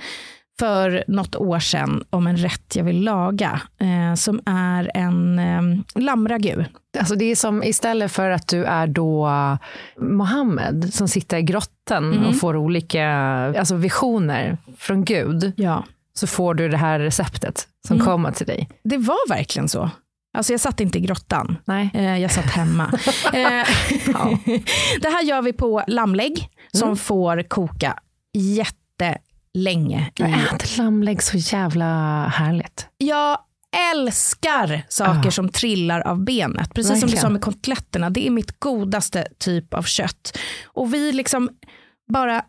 för 0.59 1.03
något 1.07 1.35
år 1.35 1.59
sedan 1.59 2.03
om 2.09 2.27
en 2.27 2.37
rätt 2.37 2.75
jag 2.75 2.83
vill 2.83 3.03
laga. 3.03 3.61
Eh, 3.79 4.15
som 4.15 4.41
är 4.45 4.91
en 4.93 5.39
eh, 5.39 5.61
lammragu. 6.01 6.65
Alltså 6.99 7.15
det 7.15 7.25
är 7.25 7.35
som 7.35 7.63
istället 7.63 8.11
för 8.11 8.29
att 8.29 8.47
du 8.47 8.65
är 8.65 8.87
då 8.87 9.29
Mohammed 9.97 10.93
som 10.93 11.07
sitter 11.07 11.37
i 11.37 11.41
grottan 11.41 12.13
Mm. 12.13 12.25
och 12.25 12.35
får 12.39 12.55
olika 12.55 13.07
alltså 13.59 13.75
visioner 13.75 14.57
från 14.77 15.05
Gud, 15.05 15.53
Ja. 15.57 15.83
så 16.13 16.27
får 16.27 16.53
du 16.53 16.69
det 16.69 16.77
här 16.77 16.99
receptet 16.99 17.67
som 17.87 17.95
Mm. 17.95 18.05
kommer 18.07 18.31
till 18.31 18.45
dig. 18.47 18.69
Det 18.83 18.97
var 18.97 19.29
verkligen 19.29 19.69
så. 19.69 19.89
Alltså 20.33 20.53
jag 20.53 20.59
satt 20.59 20.79
inte 20.79 20.97
i 20.97 21.01
grottan. 21.01 21.57
Nej. 21.65 21.89
Eh, 21.93 22.17
jag 22.17 22.31
satt 22.31 22.45
hemma. 22.45 22.83
eh, 23.33 23.65
det 25.01 25.09
här 25.09 25.23
gör 25.23 25.41
vi 25.41 25.53
på 25.53 25.83
lammlägg 25.87 26.49
som 26.71 26.87
Mm. 26.87 26.97
får 26.97 27.43
koka 27.43 27.99
jättelänge. 28.33 29.17
Jag 30.15 30.29
I. 30.29 30.33
äter 30.33 30.77
lammlägg 30.77 31.23
så 31.23 31.37
jävla 31.37 31.85
härligt. 32.27 32.87
Jag 32.97 33.37
älskar 33.95 34.85
saker 34.89 35.27
Ah. 35.27 35.31
som 35.31 35.49
trillar 35.49 36.01
av 36.07 36.23
benet. 36.23 36.73
Precis 36.73 36.87
som 36.87 36.95
du 36.95 37.01
Verkligen. 37.01 37.21
sa 37.21 37.29
med 37.29 37.41
kotletterna. 37.41 38.09
Det 38.09 38.27
är 38.27 38.31
mitt 38.31 38.59
godaste 38.59 39.27
typ 39.37 39.73
av 39.73 39.83
kött. 39.83 40.37
Och 40.65 40.93
vi 40.93 41.11
liksom 41.11 41.49
bara 42.13 42.41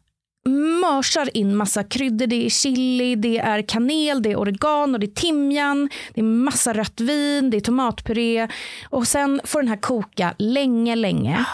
mörsar 0.80 1.36
in 1.36 1.56
massa 1.56 1.84
kryddor. 1.84 2.26
Det 2.26 2.46
är 2.46 2.50
chili, 2.50 3.14
det 3.14 3.38
är 3.38 3.62
kanel, 3.62 4.22
det 4.22 4.30
är 4.32 4.36
oregano, 4.36 4.98
det 4.98 5.06
är 5.06 5.14
timjan, 5.14 5.88
det 6.14 6.20
är 6.20 6.24
massa 6.24 6.72
rött 6.74 7.00
vin, 7.00 7.50
det 7.50 7.56
är 7.56 7.60
tomatpuré. 7.60 8.48
Och 8.90 9.06
sen 9.08 9.40
får 9.44 9.60
den 9.62 9.68
här 9.68 9.76
koka 9.76 10.34
länge, 10.38 10.96
länge. 10.96 11.44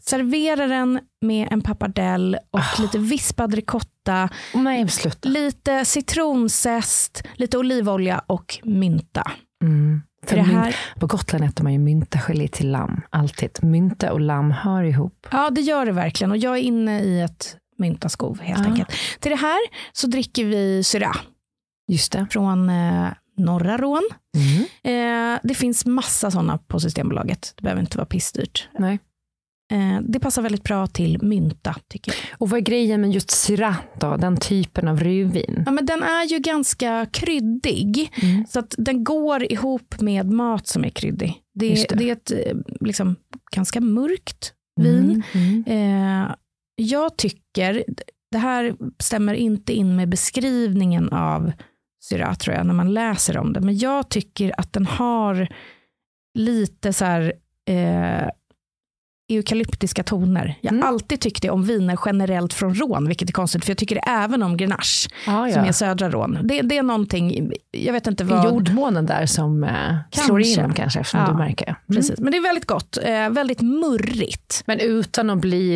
Servera 0.00 0.66
den 0.66 1.00
med 1.20 1.48
en 1.50 1.60
pappardelle 1.60 2.38
och 2.50 2.80
lite 2.80 2.98
vispad 2.98 3.54
ricotta, 3.54 4.28
Nej, 4.54 4.86
lite 5.22 5.84
citronzest, 5.84 7.22
lite 7.34 7.58
olivolja 7.58 8.22
och 8.26 8.58
mynta. 8.64 9.30
Mm. 9.64 10.02
För 10.26 10.36
det 10.36 10.42
här- 10.42 10.76
På 11.00 11.06
Gotland 11.06 11.44
äter 11.44 11.62
man 11.64 11.72
ju 11.72 11.78
myntagelé 11.78 12.48
till 12.48 12.70
lamm. 12.70 13.00
Alltid. 13.10 13.50
Mynta 13.62 14.12
och 14.12 14.20
lamm 14.20 14.50
hör 14.50 14.82
ihop. 14.82 15.26
Ja, 15.30 15.50
det 15.50 15.60
gör 15.60 15.86
det 15.86 15.92
verkligen. 15.92 16.30
Och 16.30 16.36
jag 16.36 16.56
är 16.56 16.60
inne 16.62 17.00
i 17.00 17.20
ett 17.20 17.56
myntaskov 17.78 18.40
helt 18.40 18.60
Ja. 18.64 18.70
enkelt. 18.70 18.90
Till 19.20 19.30
det 19.30 19.36
här 19.36 19.58
så 19.92 20.06
dricker 20.06 20.44
vi 20.44 20.84
Syrah 20.84 21.16
Just 21.88 22.12
det. 22.12 22.26
från 22.30 22.68
eh, 22.68 23.08
norra 23.38 23.76
Rån. 23.78 24.08
Mm. 24.36 25.34
Eh, 25.34 25.40
det 25.42 25.54
finns 25.54 25.86
massa 25.86 26.30
sådana 26.30 26.58
på 26.58 26.80
Systembolaget. 26.80 27.52
Det 27.56 27.62
behöver 27.62 27.80
inte 27.80 27.96
vara 27.98 28.06
pissdyrt. 28.06 28.68
Nej. 28.78 28.98
Eh, 29.72 30.00
det 30.02 30.20
passar 30.20 30.42
väldigt 30.42 30.62
bra 30.62 30.86
till 30.86 31.22
mynta 31.22 31.76
tycker 31.88 32.12
jag. 32.12 32.40
Och 32.40 32.50
vad 32.50 32.58
är 32.58 32.62
grejen 32.62 33.00
med 33.00 33.12
just 33.12 33.30
Syrah 33.30 33.76
då? 34.00 34.16
Den 34.16 34.36
typen 34.36 34.88
av 34.88 35.00
rödvin? 35.00 35.62
Ja, 35.66 35.72
men 35.72 35.86
den 35.86 36.02
är 36.02 36.24
ju 36.24 36.38
ganska 36.38 37.06
kryddig. 37.12 38.12
Mm. 38.22 38.46
Så 38.46 38.58
att 38.58 38.74
den 38.78 39.04
går 39.04 39.52
ihop 39.52 40.00
med 40.00 40.30
mat 40.30 40.66
som 40.66 40.84
är 40.84 40.90
kryddig. 40.90 41.34
Det, 41.54 41.68
Just 41.68 41.88
det. 41.88 41.94
det. 41.94 42.08
är 42.08 42.12
ett 42.12 42.30
eh, 42.30 42.56
liksom, 42.80 43.16
ganska 43.52 43.80
mörkt 43.80 44.52
vin. 44.80 45.22
Mm. 45.34 45.64
Mm. 45.66 46.24
Eh, 46.26 46.34
jag 46.76 47.16
tycker, 47.16 47.84
det 48.30 48.38
här 48.38 48.74
stämmer 48.98 49.34
inte 49.34 49.72
in 49.72 49.96
med 49.96 50.08
beskrivningen 50.08 51.12
av 51.12 51.52
Syrah 52.04 52.34
tror 52.34 52.56
jag, 52.56 52.66
när 52.66 52.74
man 52.74 52.94
läser 52.94 53.38
om 53.38 53.52
det. 53.52 53.60
Men 53.60 53.78
jag 53.78 54.08
tycker 54.08 54.60
att 54.60 54.72
den 54.72 54.86
har 54.86 55.48
lite 56.38 56.92
så 56.92 57.04
här 57.04 57.32
eh, 57.68 58.28
eukalyptiska 59.36 60.02
toner. 60.02 60.58
Jag 60.60 60.70
har 60.70 60.76
Mm. 60.76 60.88
alltid 60.88 61.20
tyckt 61.20 61.42
det 61.42 61.50
om 61.50 61.62
viner 61.64 61.98
generellt 62.06 62.52
från 62.54 62.74
Rån, 62.74 63.08
vilket 63.08 63.28
är 63.28 63.32
konstigt, 63.32 63.64
för 63.64 63.70
jag 63.70 63.78
tycker 63.78 63.94
det 63.94 64.00
även 64.00 64.42
om 64.42 64.56
Grenache, 64.56 65.08
Ah, 65.26 65.48
som 65.50 65.62
ja. 65.62 65.66
är 65.66 65.72
södra 65.72 66.10
Rån. 66.10 66.38
Det, 66.42 66.62
det 66.62 66.78
är 66.78 66.82
någonting, 66.82 67.52
jag 67.70 67.92
vet 67.92 68.06
inte 68.06 68.24
vad. 68.24 68.44
jordmånen 68.44 69.06
där 69.06 69.26
som 69.26 69.64
eh, 69.64 69.70
slår 70.10 70.38
Kanske. 70.38 70.50
igenom 70.50 70.72
kanske, 70.74 71.00
eftersom 71.00 71.20
Ja, 71.20 71.26
du 71.26 71.34
märker. 71.38 71.66
Mm. 71.66 71.76
Precis. 72.00 72.18
Men 72.20 72.30
det 72.32 72.36
är 72.38 72.42
väldigt 72.42 72.66
gott, 72.66 72.98
eh, 73.04 73.30
väldigt 73.30 73.60
murrigt. 73.60 74.62
Men 74.66 74.80
utan 74.80 75.30
att 75.30 75.38
bli 75.38 75.68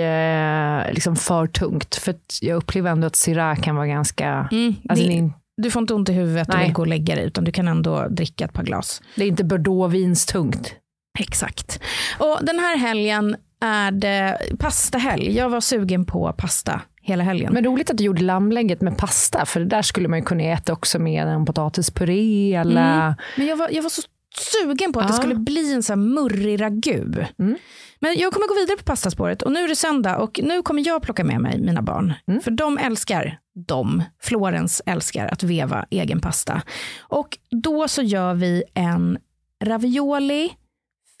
eh, 0.00 0.94
liksom 0.94 1.16
för 1.16 1.46
tungt. 1.46 1.94
För 1.94 2.14
jag 2.40 2.56
upplever 2.56 2.90
ändå 2.90 3.06
att 3.06 3.16
Syrah 3.16 3.56
kan 3.56 3.76
vara 3.76 3.86
ganska... 3.86 4.48
Mm, 4.52 4.74
Alltså, 4.88 5.06
det, 5.06 5.20
det, 5.20 5.30
du 5.56 5.70
får 5.70 5.82
inte 5.82 5.94
ont 5.94 6.08
i 6.08 6.12
huvudet 6.12 6.54
och 6.54 6.60
vill 6.60 6.72
gå 6.72 6.82
och 6.82 6.88
lägga 6.88 7.14
dig, 7.14 7.24
utan 7.24 7.44
du 7.44 7.52
kan 7.52 7.68
ändå 7.68 8.06
dricka 8.08 8.44
ett 8.44 8.52
par 8.52 8.62
glas. 8.62 9.02
det 9.16 9.24
är 9.24 9.28
inte 9.28 9.44
bordeauxvinstungt. 9.44 10.74
Exakt. 11.20 11.80
Och 12.18 12.38
den 12.42 12.58
här 12.58 12.76
helgen 12.76 13.36
är 13.60 13.90
det 13.90 14.38
pastahelg. 14.58 15.36
Jag 15.36 15.48
var 15.50 15.60
sugen 15.60 16.04
på 16.04 16.34
pasta 16.38 16.80
hela 17.02 17.24
helgen. 17.24 17.52
Men 17.52 17.64
roligt 17.64 17.90
att 17.90 17.96
du 17.96 18.04
gjorde 18.04 18.22
lammlägget 18.22 18.80
med 18.80 18.96
pasta, 18.98 19.46
för 19.46 19.60
det 19.60 19.66
där 19.66 19.82
skulle 19.82 20.08
man 20.08 20.18
ju 20.18 20.24
kunna 20.24 20.42
äta 20.42 20.72
också 20.72 20.98
med 20.98 21.26
en 21.26 21.44
potatispuré 21.44 22.54
eller... 22.54 23.02
Mm. 23.02 23.14
Men 23.36 23.46
jag 23.46 23.56
var, 23.56 23.68
jag 23.72 23.82
var 23.82 23.90
så 23.90 24.02
sugen 24.36 24.92
på 24.92 25.00
att 25.00 25.08
det 25.08 25.14
Ja. 25.14 25.18
skulle 25.18 25.34
bli 25.34 25.74
en 25.74 25.82
så 25.82 25.92
här 25.92 25.96
murrig 25.96 26.60
ragu. 26.60 27.24
Mm. 27.38 27.56
Men 28.00 28.18
jag 28.18 28.32
kommer 28.32 28.48
gå 28.48 28.54
vidare 28.54 28.76
på 28.76 28.84
pastaspåret 28.84 29.42
och 29.42 29.52
nu 29.52 29.64
är 29.64 29.68
det 29.68 29.76
söndag 29.76 30.16
och 30.18 30.40
nu 30.42 30.62
kommer 30.62 30.86
jag 30.86 31.02
plocka 31.02 31.24
med 31.24 31.40
mig 31.40 31.60
mina 31.60 31.82
barn. 31.82 32.14
Mm. 32.28 32.40
För 32.40 32.50
de 32.50 32.78
älskar, 32.78 33.38
de, 33.66 34.02
Florens 34.22 34.82
älskar 34.86 35.26
att 35.26 35.42
veva 35.42 35.86
egen 35.90 36.20
pasta. 36.20 36.62
Och 37.00 37.38
då 37.62 37.88
så 37.88 38.02
gör 38.02 38.34
vi 38.34 38.62
en 38.74 39.18
ravioli 39.64 40.50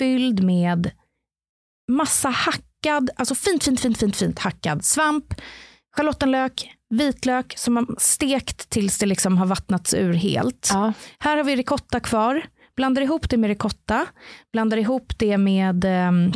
fylld 0.00 0.42
med 0.42 0.90
massa 1.88 2.28
hackad, 2.28 3.10
alltså 3.16 3.34
fint, 3.34 3.64
fint, 3.64 3.80
fint, 3.80 3.98
fint, 3.98 4.16
fint 4.16 4.38
hackad 4.38 4.84
svamp, 4.84 5.34
schalottenlök, 5.96 6.70
vitlök 6.90 7.54
som 7.56 7.76
har 7.76 7.86
stekt 7.98 8.70
tills 8.70 8.98
det 8.98 9.06
liksom 9.06 9.38
har 9.38 9.46
vattnats 9.46 9.94
ur 9.94 10.12
helt. 10.12 10.68
Ja. 10.72 10.92
Här 11.18 11.36
har 11.36 11.44
vi 11.44 11.56
ricotta 11.56 12.00
kvar. 12.00 12.46
Blandar 12.76 13.02
ihop 13.02 13.30
det 13.30 13.36
med 13.36 13.48
ricotta. 13.48 14.06
Blandar 14.52 14.76
ihop 14.76 15.18
det 15.18 15.38
med 15.38 15.84
ehm, 15.84 16.32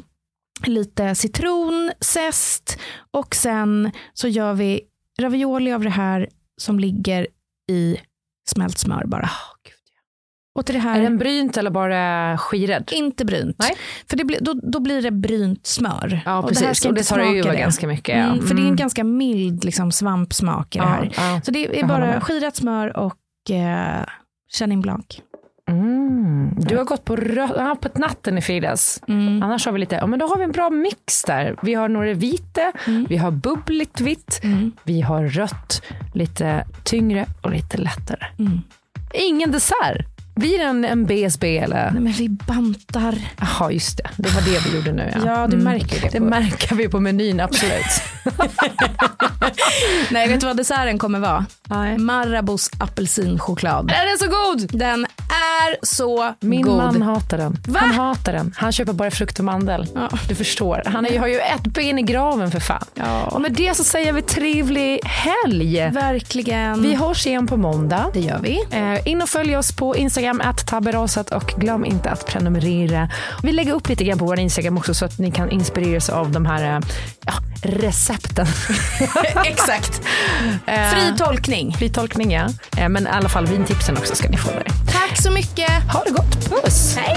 lite 0.66 1.14
citronzest. 1.14 2.78
Och 3.10 3.34
sen 3.34 3.90
så 4.14 4.28
gör 4.28 4.54
vi 4.54 4.80
ravioli 5.20 5.72
av 5.72 5.82
det 5.82 5.90
här 5.90 6.28
som 6.56 6.78
ligger 6.78 7.26
i 7.70 7.96
smält 8.50 8.78
smör 8.78 9.04
bara. 9.06 9.30
Och 10.54 10.66
till 10.66 10.74
det 10.74 10.80
här, 10.80 10.98
Är 10.98 11.02
den 11.02 11.18
brynt 11.18 11.56
eller 11.56 11.70
bara 11.70 12.38
skirad? 12.38 12.90
inte 12.92 13.24
brynt. 13.24 13.56
Nej. 13.58 13.70
För 14.10 14.16
det 14.16 14.24
blir, 14.24 14.38
då, 14.40 14.54
då 14.62 14.80
blir 14.80 15.02
det 15.02 15.10
brynt 15.10 15.66
smör. 15.66 16.20
Ja, 16.24 16.38
och 16.38 16.48
precis. 16.48 16.60
det 16.60 16.66
här 16.66 16.74
ska 16.74 16.88
och 16.88 16.94
det 16.94 17.02
tar 17.04 17.20
ju 17.20 17.42
det. 17.42 17.56
ganska 17.56 17.86
mycket. 17.86 18.16
ja. 18.18 18.22
Mm, 18.24 18.46
för 18.46 18.54
det 18.54 18.60
är 18.60 18.62
en 18.62 18.66
Mm. 18.66 18.76
ganska 18.76 19.04
mild 19.04 19.64
liksom, 19.64 19.92
svampsmak 19.92 20.76
i 20.76 20.78
det 20.78 20.84
här. 20.84 21.10
Ja, 21.16 21.30
ja. 21.34 21.40
Så 21.44 21.50
det 21.50 21.66
är 21.66 21.78
Jag 21.78 21.88
bara 21.88 22.20
skirat 22.20 22.56
smör 22.56 22.96
och 22.96 23.50
eh, 23.50 24.04
Chenin 24.58 24.80
Blanc. 24.80 25.06
Mm. 25.70 26.50
Du 26.58 26.76
har 26.76 26.84
gått 26.84 27.04
på, 27.04 27.16
rö- 27.16 27.54
ja, 27.56 27.76
på 27.80 27.98
natten 27.98 28.38
i 28.38 28.42
fredags. 28.42 29.02
Mm. 29.08 29.42
Annars 29.42 29.66
har 29.66 29.72
vi 29.72 29.78
lite, 29.78 29.94
ja, 29.96 30.06
men 30.06 30.18
då 30.18 30.26
har 30.26 30.36
vi 30.38 30.44
en 30.44 30.52
bra 30.52 30.70
mix 30.70 31.22
där. 31.22 31.56
Vi 31.62 31.74
har 31.74 31.88
några 31.88 32.12
vita, 32.14 32.72
Mm. 32.86 33.06
vi 33.08 33.16
har 33.16 33.30
bubbligt 33.30 34.00
vitt, 34.00 34.40
Mm. 34.44 34.72
vi 34.84 35.00
har 35.00 35.24
rött, 35.26 35.82
lite 36.14 36.64
tyngre 36.84 37.26
och 37.42 37.50
lite 37.50 37.76
lättare. 37.76 38.26
Mm. 38.38 38.60
Ingen 39.14 39.50
dessert. 39.52 40.06
Blir 40.34 40.58
det 40.58 40.64
en, 40.64 40.84
en 40.84 41.06
BSB 41.06 41.58
eller? 41.58 41.90
Nej, 41.90 42.00
men 42.02 42.12
vi 42.12 42.28
bantar. 42.28 43.14
Jaha, 43.40 43.70
just 43.72 43.96
det. 43.96 44.10
Det 44.16 44.28
var 44.34 44.42
det 44.42 44.66
vi 44.70 44.76
gjorde 44.76 44.92
nu. 44.92 45.12
Ja, 45.14 45.20
Ja, 45.26 45.46
du 45.46 45.56
märker 45.56 46.00
det 46.00 46.08
Det 46.08 46.20
märker 46.20 46.74
vi 46.74 46.88
på 46.88 47.00
menyn, 47.00 47.40
absolut. 47.40 47.84
Nej, 50.10 50.28
vet 50.28 50.40
du 50.40 50.46
vad 50.46 50.56
desserten 50.56 50.98
kommer 50.98 51.18
vara? 51.18 51.46
Nej. 51.64 51.98
Marabous 51.98 52.70
apelsinchoklad. 52.78 53.86
Den 53.86 53.96
är 53.96 54.18
så 54.18 54.26
god! 54.26 54.78
Den 54.78 55.04
är 55.28 55.76
så 55.86 56.34
Min 56.40 56.62
god. 56.62 56.76
man 56.76 57.02
hatar 57.02 57.38
den. 57.38 57.56
Va? 57.68 57.80
Han 57.80 57.90
hatar 57.90 58.32
den. 58.32 58.54
Han 58.56 58.72
köper 58.72 58.92
bara 58.92 59.10
frukt 59.10 59.38
och 59.38 59.44
mandel. 59.44 59.86
Ja. 59.94 60.08
Du 60.28 60.34
förstår. 60.34 60.82
Han 60.86 61.06
är, 61.06 61.18
har 61.18 61.26
ju 61.26 61.38
ett 61.38 61.62
ben 61.66 61.98
i 61.98 62.02
graven 62.02 62.50
för 62.50 62.60
fan. 62.60 62.84
Ja. 62.94 63.22
Och 63.24 63.40
med 63.40 63.52
det 63.52 63.76
så 63.76 63.84
säger 63.84 64.12
vi 64.12 64.22
trevlig 64.22 65.00
helg. 65.04 65.90
Verkligen. 65.90 66.82
Vi 66.82 66.94
hörs 66.94 67.26
igen 67.26 67.46
på 67.46 67.56
måndag. 67.56 68.10
Det 68.14 68.20
gör 68.20 68.38
vi. 68.42 68.64
Eh, 68.70 69.08
in 69.08 69.22
och 69.22 69.28
följ 69.28 69.56
oss 69.56 69.72
på 69.76 69.96
Instagram, 69.96 70.23
att 70.30 70.66
tabberasat 70.66 71.30
och 71.30 71.54
glöm 71.56 71.84
inte 71.84 72.10
att 72.10 72.26
prenumerera. 72.26 73.10
Vi 73.42 73.52
lägger 73.52 73.72
upp 73.72 73.88
lite 73.88 74.04
grann 74.04 74.18
på 74.18 74.24
vår 74.24 74.38
Instagram 74.38 74.78
också 74.78 74.94
så 74.94 75.04
att 75.04 75.18
ni 75.18 75.30
kan 75.30 75.50
inspireras 75.50 76.08
av 76.08 76.30
de 76.30 76.46
här 76.46 76.76
eh, 76.76 76.80
ja, 77.26 77.32
recepten. 77.62 78.46
Exakt. 79.44 80.02
Eh, 80.66 80.90
Fri 80.90 81.18
tolkning. 81.18 81.72
Fri 81.72 81.88
tolkning 81.88 82.32
ja. 82.32 82.48
Eh, 82.76 82.88
men 82.88 83.06
i 83.06 83.10
alla 83.10 83.28
fall 83.28 83.46
vintipsen 83.46 83.96
också 83.96 84.14
ska 84.14 84.28
ni 84.28 84.36
få 84.36 84.50
där. 84.50 84.66
Tack 84.92 85.22
så 85.22 85.30
mycket. 85.30 85.70
Ha 85.92 86.04
det 86.04 86.10
gott, 86.10 86.50
puss! 86.50 86.96
Hej. 86.96 87.16